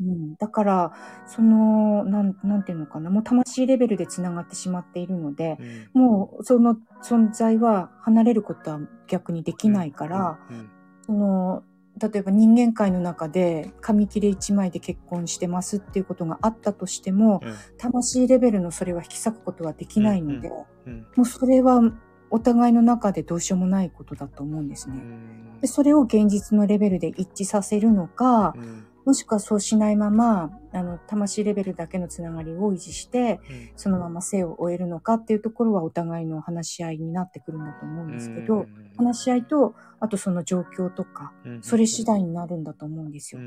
[0.00, 0.92] うん、だから
[1.26, 3.10] そのなんなんていうのかな。
[3.10, 5.58] もう魂レベルでつながってしまっているので
[5.94, 6.02] うん。
[6.02, 10.70] もうその存在は離れることは逆にできないから、うん。
[11.02, 11.62] その
[11.98, 17.54] 例えば人間界の中で紙切れ1枚で結婚してますっていうことがあったとしてもうん。
[17.78, 20.50] 魂レベルのそれは引き裂くことはできないので、
[20.86, 21.06] うん。
[21.16, 21.80] もうそれは
[22.28, 24.98] お互いの中でどうしようもないことだと思うんですうね。
[24.98, 25.60] ん。
[25.60, 33.70] でそれを現実のレベルで一致させるのか、うんもしくはそうしないまま、あの、魂レベルだけのつながりを維持して、うん。
[33.76, 43.40] そのまま生を終えるのかっていうところはお互いの話し合いになってくるんだと思うんですけど、話し合いと、あとその状況とか、うんそれ次第になるんだと思うんですよ。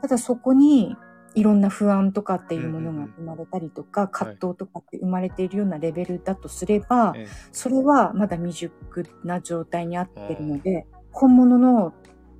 [0.00, 0.96] ただそこに、
[1.34, 11.92] いろんな不安とかっていうものが生まれたりとか、葛藤とかって生まれているようなレベルだとすれば、えそれはまだ未熟な状態にあってるので、本物の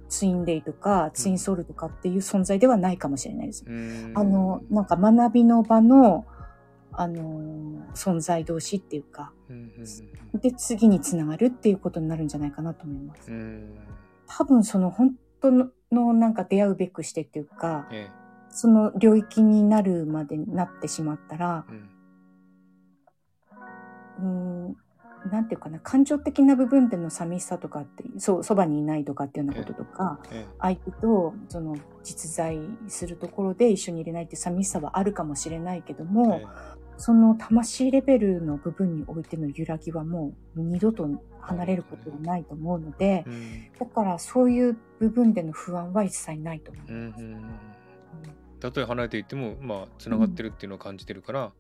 [0.09, 3.64] ツインレイとかツインソウルとかっていう存在ではないかもしれないです。
[4.14, 6.26] あの、なんか学びの場の、
[6.92, 9.32] あのー存在同士っていうか、
[10.34, 13.32] で、次につながるっていうことになるんじゃないかなと思います。
[13.32, 13.78] うん。
[14.26, 18.09] 多分その本当ののなんか出会うべくしてっていうか、え
[18.50, 21.72] その領域になるまでになってしまったらえ、
[24.22, 24.66] うん。
[24.66, 24.76] うーん、
[25.31, 36.47] なんていうかな、感情的な部分での寂しさとかって、そう、そばにいないとかっていうようなこととか、え相手とその実在するところで一緒にいれないって寂しさはあるかもしれないけどえも、え
[36.97, 41.09] その魂レベルの部分においての揺らぎはもう二度と
[41.41, 43.73] 離れることはないと思うので、えうん。
[43.79, 46.93] だからそういう部分での不安は一切ないと思う。
[46.93, 47.45] うんうんうん。
[48.61, 51.53] たとえ離れていってもまあつながってるっていうのを感じてるから、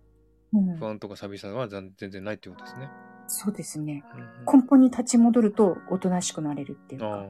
[0.52, 0.76] うん。
[0.76, 2.88] 不安とか寂しさは全全然ないっていうことですね。
[3.28, 4.02] そうですね。
[4.46, 7.26] うん根本に立ち戻るとおとなしくなれるっていうか、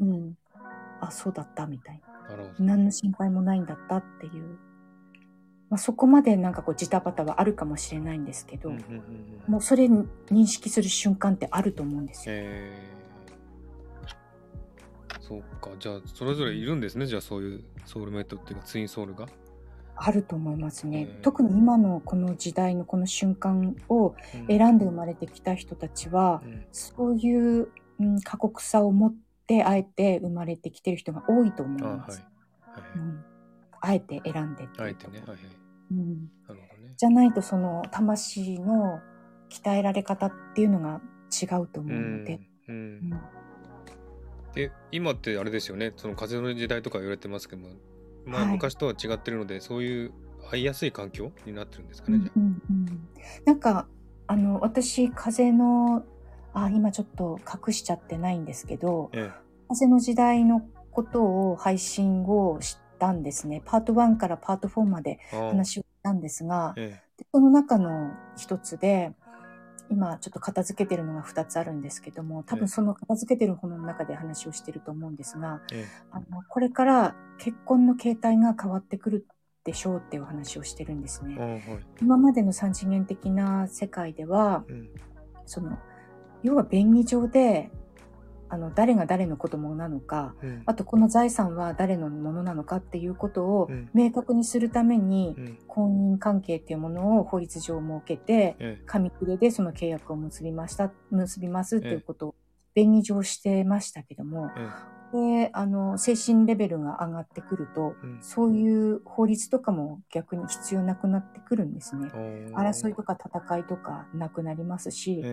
[0.00, 0.34] うん。
[1.00, 2.26] あ、そうだったみたいな。
[2.26, 2.64] あなるほど。
[2.64, 4.58] 何の心配もないんだったっていう。
[5.70, 9.02] まあ、そこまでなんかこうジタバタはあるかもしれないんですけど、うんうんうんうん
[9.48, 12.34] もうそれに認識する瞬間ってあると思うんですよ。
[12.36, 19.26] えー、そうかじゃあそれぞれいるんですねじゃあそういうソウルメイトっていうかツインソウルが。
[19.94, 21.00] あると思いますね。
[21.00, 21.20] へー。
[21.20, 24.46] 特に今のこの時代のこの瞬間をうん。
[24.46, 26.64] 選んで生まれてきた人たちはう、ん。
[26.72, 27.68] そういう、
[28.00, 29.14] うん、過酷さを持っ
[29.46, 31.98] てあえて生まれてきてる人が多いと思いあはい。
[31.98, 32.20] ます。
[32.62, 32.98] はい。
[32.98, 33.24] うん、
[33.80, 35.18] あえて選んでってあえてね。
[35.20, 35.38] はいはい。
[35.90, 36.28] うん、ね。
[36.96, 39.00] じゃないとその魂の
[39.50, 42.74] 鍛えられ方っていうのが違うと思うので、うん。
[42.74, 42.82] うん。
[42.82, 43.20] うん。
[44.54, 45.92] で今ってあれですよね。
[45.96, 47.68] その風の時代とか言われてますけども、
[48.24, 48.52] まあ、はい。
[48.52, 50.12] 昔とは違ってるので、そういう
[50.50, 53.08] 会いやすい環境になってるんですかね、じゃうんうんうん。
[53.44, 53.86] なんか
[54.26, 56.04] あの私風の
[56.54, 59.18] あ今ちょっと隠しちゃってないんですけどあ。
[59.18, 59.30] え。
[59.68, 60.60] 風の時代の
[60.90, 63.62] ことを配信をしたんですね。
[63.64, 65.48] パート1からパート4までえ、ああ。
[65.48, 67.00] 話をしたんですがえ。
[67.16, 69.12] でその中の一つで
[69.92, 72.56] 今ちょっと片付けてるのが2つあるんですけども多え。
[72.56, 75.86] え分その片付けてる本の中で話をしてると思うんですがええ。
[76.10, 79.26] あのこれから結婚の形態が変わってくる
[79.64, 81.38] でしょうっていうお話をしてるんですね。
[81.38, 81.62] はい。
[82.00, 84.88] 今までの三次元的な世界ではうん。
[85.44, 85.78] その
[86.42, 87.70] 要は便宜上で
[88.52, 90.62] あの誰が誰の子供なのかうん。
[90.66, 93.88] あとこの財産は誰のものなのかっていうことをうん。
[93.94, 95.58] 明確にするためにうん。
[95.66, 102.34] 婚姻関係っていうものを法律上設けてええ紙切れでその契約を結びました結びますっていうことを
[102.74, 104.50] 便宜上してましたけども
[105.14, 108.18] えであの精神レベルが上がってくるとえうん。
[108.20, 112.10] そういう法律とかも逆に必要なくなってくるんですね。
[112.52, 115.24] あ争いとか戦いとかなくなりますし、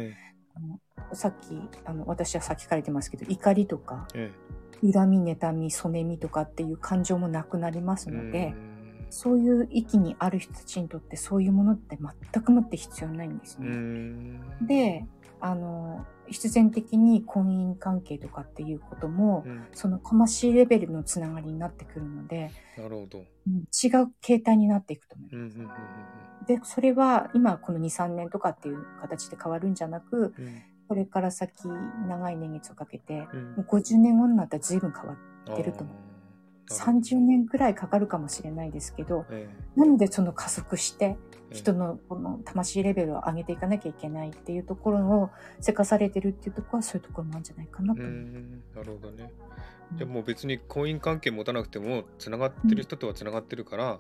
[1.14, 4.50] さっきあの私はさっきから言ってますけど怒りとかええ。
[4.94, 9.08] 恨み、妬み、そねみとかっていう感情もなくなりますので、うん。
[9.10, 11.98] そういう域にある人たちにとってそういうものって
[12.34, 13.70] 全くもって必要ないんですうね。
[13.70, 14.68] ん。
[14.68, 15.06] で、
[15.42, 19.68] あの、必然的に婚姻関係とかっていうことも、うん。
[19.74, 23.20] その魂レベルのつながりになってくるので、なるほど。
[23.20, 23.26] うん
[23.72, 25.56] 違う形態になっていくと思います。
[25.56, 25.76] うんうんうん
[26.48, 30.46] で、それは今この2、3年とかっていう形で変わるんじゃなく、うん。
[30.46, 31.68] うんこれから先
[32.08, 33.56] 長い年月をかけて、うん。
[33.58, 35.96] もう50年後になったら随分変わって、出ると思う。
[35.96, 36.10] あー
[36.72, 45.30] 30年くらいかかるかもしれないですけど、えなのでその加速してえ人のこの魂レベルを上げていかなきゃいけないっていうところを
[45.60, 48.18] せかされてるっていうところはそういうところなんじゃないかなとう思う。
[48.18, 49.32] んなるほどね。
[49.92, 54.00] うんでも別に婚姻関係持たなくてもつながってる人とはつながってるから、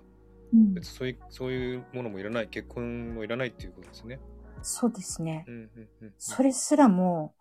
[0.54, 4.20] うん別にそういうそういうものもいらない結婚もいらないっていうことですね。
[4.62, 5.52] そうですねう。
[5.52, 7.34] んうんうんそれすらも、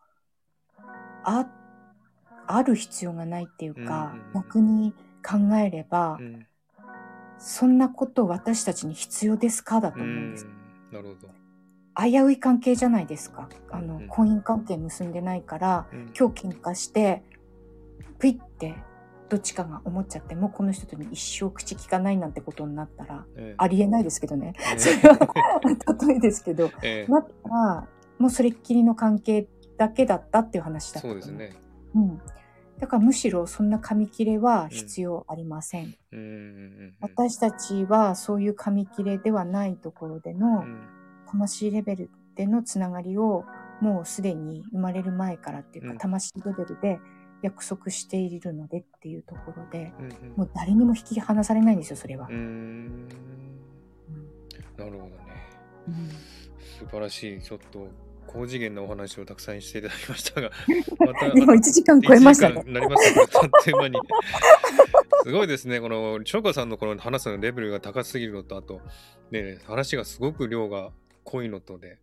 [1.24, 1.46] あ、
[2.46, 3.80] ある必要がないっていうか、
[4.14, 4.92] うんうんうん逆に
[5.22, 6.46] 考えれば、うん
[7.38, 9.80] そんなこと私たちに必要ですか？
[9.80, 10.44] だとう思うんです。
[10.46, 10.48] ん
[10.92, 11.28] なるほど。
[12.00, 13.48] 危うい関係じゃないですか。
[13.70, 17.22] あの、うん婚姻関係結んでないから、うん今日喧嘩して、
[18.18, 18.74] プイって
[19.28, 24.54] どっちかが思っちゃっても、この人とに一生口聞かないなんてことになったら、ええありえないですけどね。
[24.58, 31.52] ええ それは、例えですけど、 ええなったら、もうそれっきりの関係だけだったっていう話だったそうですね。
[31.94, 32.20] うん。
[32.78, 35.94] だからむしろそんな紙切れは必要ありません。
[37.00, 40.88] 私たちはそういう紙切れではないところでのうん。
[41.30, 43.44] 魂レベルでのつながりを
[43.82, 45.98] もうすでに生まれる前からっていうか、うん。
[45.98, 46.98] 魂レベルで
[47.42, 49.92] 約束しているのでっていうところで、
[50.36, 52.28] もう誰にも引き離されないんですよ、それは。
[52.28, 52.34] な
[54.86, 55.10] るほどね。
[55.88, 56.08] うん。
[56.78, 57.86] 素晴らしい、ちょっと
[58.28, 60.50] 高次元なお話をたくさんしていただきましたが、
[61.00, 62.68] またでも1時間超えました1時間ね。
[62.68, 63.98] になりましたね、あっという間に。
[65.24, 68.80] すごいですね、この、翔子さんのこの話すのレベルが高すぎるのと、あと、
[69.30, 70.92] ね、話がすごく量が
[71.24, 71.98] 濃いのとで、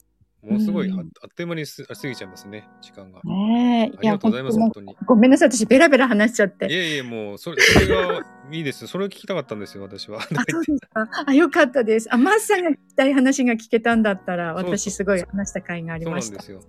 [0.46, 3.20] ものすごいあ,、っという間にす過ぎちゃいますね、時間が。
[3.24, 3.98] ねえ。
[3.98, 4.96] ありがとうございます、や本当に。
[5.06, 6.68] ごめんなさい、私ベラベラ話しちゃって。
[6.68, 8.22] いえいえ、もう、それ、それが
[8.52, 8.86] いいです。
[8.88, 10.20] それを聞きたかったんですよ、私は。
[10.20, 11.10] あ、そうですか。
[11.26, 12.14] あ、よかったです。
[12.14, 16.36] あ、マッサンが聞きたい話が聞けたんだったら、そうそう私すごい話した甲斐がありそうなました。
[16.36, 16.62] んですよ。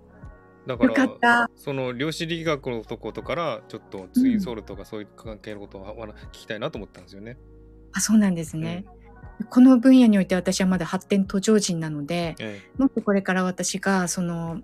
[0.66, 7.36] だから、よかったその量子力学のとことから、ちょっとツインソウルとかそういう関係のことを聞きたいなと思ったんですよね。
[7.92, 8.84] あ、そうなんですね。
[9.50, 14.60] この分野において私はまだ発展途上人なので、えもっとこれから私が、その、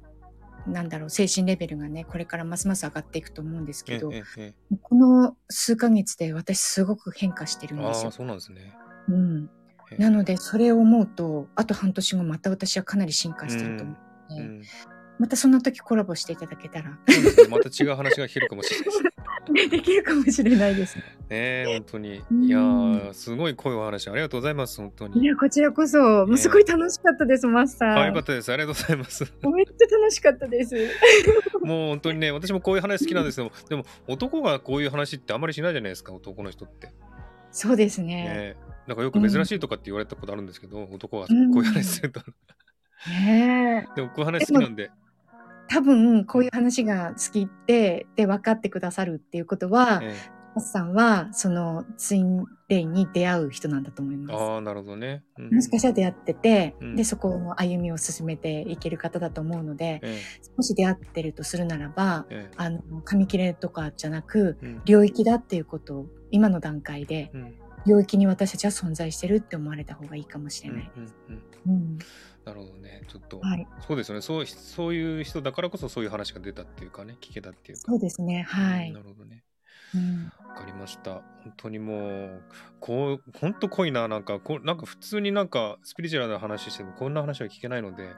[0.67, 8.11] なんだろう、精神レベルがね、これからますます上がっていくと思うんですええけど、ええこの数ヶ月で私すごく変化してるんですよ。
[8.11, 8.75] そうなんですね。
[9.09, 9.51] うん。
[9.91, 14.63] ええなので、それを思うと、あと半年後また私はかなり進化してると思うので、うん、
[15.23, 16.99] またその時コラボしていただけたら。
[17.49, 20.97] また違う話が聞けるかもしれない できるかもしれないです。
[20.97, 22.21] ねえ、本当に。
[22.29, 25.23] うんいやー、すごい濃いお話ありがとうございます、本当に。
[25.23, 27.95] いや、こちらこそ、もうすごい楽しかったです、マスター。
[28.01, 28.53] あ、よかったです。
[28.53, 29.23] ありがとうございます。
[29.23, 30.75] めっちゃ楽しかったです。
[31.63, 36.89] もう本当にね、私もこういう話好きなんですけど、でも男がこういう話ってあんまりしないじゃないですか、男の人って。
[37.53, 38.25] そうですね。
[38.25, 38.57] ね
[38.89, 42.21] なんかよく珍しいとかって言われたことあるんですけど、男がこういう話すると。
[43.09, 43.97] ねえ。
[43.97, 44.91] でもこういう話好きなんで。
[45.73, 50.15] 多分、こういう話が好きって、で、分かってくださるっていうことは、え
[50.55, 54.43] マスさんは、その、ツインレイに出会う人なんだと思いえます。
[54.43, 55.25] ああ、なるほどね。
[55.39, 60.21] うんもしかしたら出会ってて、うんで、そこの歩みを進めていける方だと思うので、え
[60.59, 67.55] もし出会ってるとするならば、ええあの、紙切れとかじゃなく、えうん領域だっていうことを、今の段階で、うん
[67.85, 70.91] 領域に私たちは存在してるって思われた方がいいかもしれない。
[70.97, 71.99] うんうんうんうん。
[72.45, 73.03] なるほどね。
[73.09, 73.67] ちょっと、はい。
[73.87, 74.47] そうですよねそう。
[74.47, 77.85] そういう人だからこそそういう話が出たっていうかね、聞けたっていうか。
[77.87, 78.43] そうですね。
[78.43, 78.99] はいな。
[78.99, 79.45] るほどね。
[79.95, 80.33] うん。
[80.49, 81.23] わかりました。
[81.45, 82.43] 本当にもう、
[82.81, 84.09] こう、本当濃いな。
[84.09, 88.11] なんか、こうなんか普通になんかスピリチュアルな話してもこんな話は聞けないので、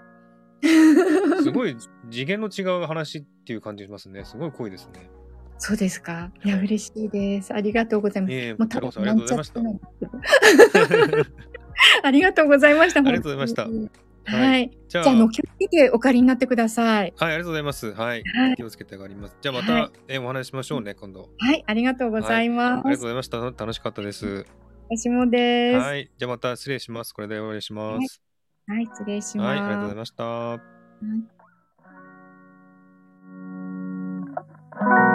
[1.43, 1.77] すごい
[2.11, 4.25] 次元の違う話っていう感じしますね。
[4.25, 5.11] すごい濃いですね。
[5.59, 6.31] そうですか？
[6.45, 7.53] いや、はい嬉しいです。
[7.53, 8.33] ありがとうございます。
[8.33, 8.69] いえいえ、もう
[12.03, 13.01] ありがとうございました。
[13.01, 13.63] ありがとうございました。
[13.63, 17.13] ありがとうございましたはい、じゃあ、ゃあの気をつけてお借りになってください。
[17.17, 17.93] はい、ありがとうございます。
[17.93, 18.23] はい。
[18.25, 19.37] はい、気をつけて上がります。
[19.41, 21.29] じゃあ、また、はい、えお話ししましょうね、今度。
[21.39, 22.73] はい、ありがとうございます、はい。
[22.73, 23.39] ありがとうございました。
[23.39, 24.47] 楽しかったです。
[24.89, 25.79] 私もです。
[25.79, 27.13] はい、じゃあ、また失礼します。
[27.13, 28.23] これで終わりします。
[28.67, 29.47] はい、失礼します。
[29.47, 30.25] はい、ありがとうございました。
[30.25, 30.61] は
[35.11, 35.14] い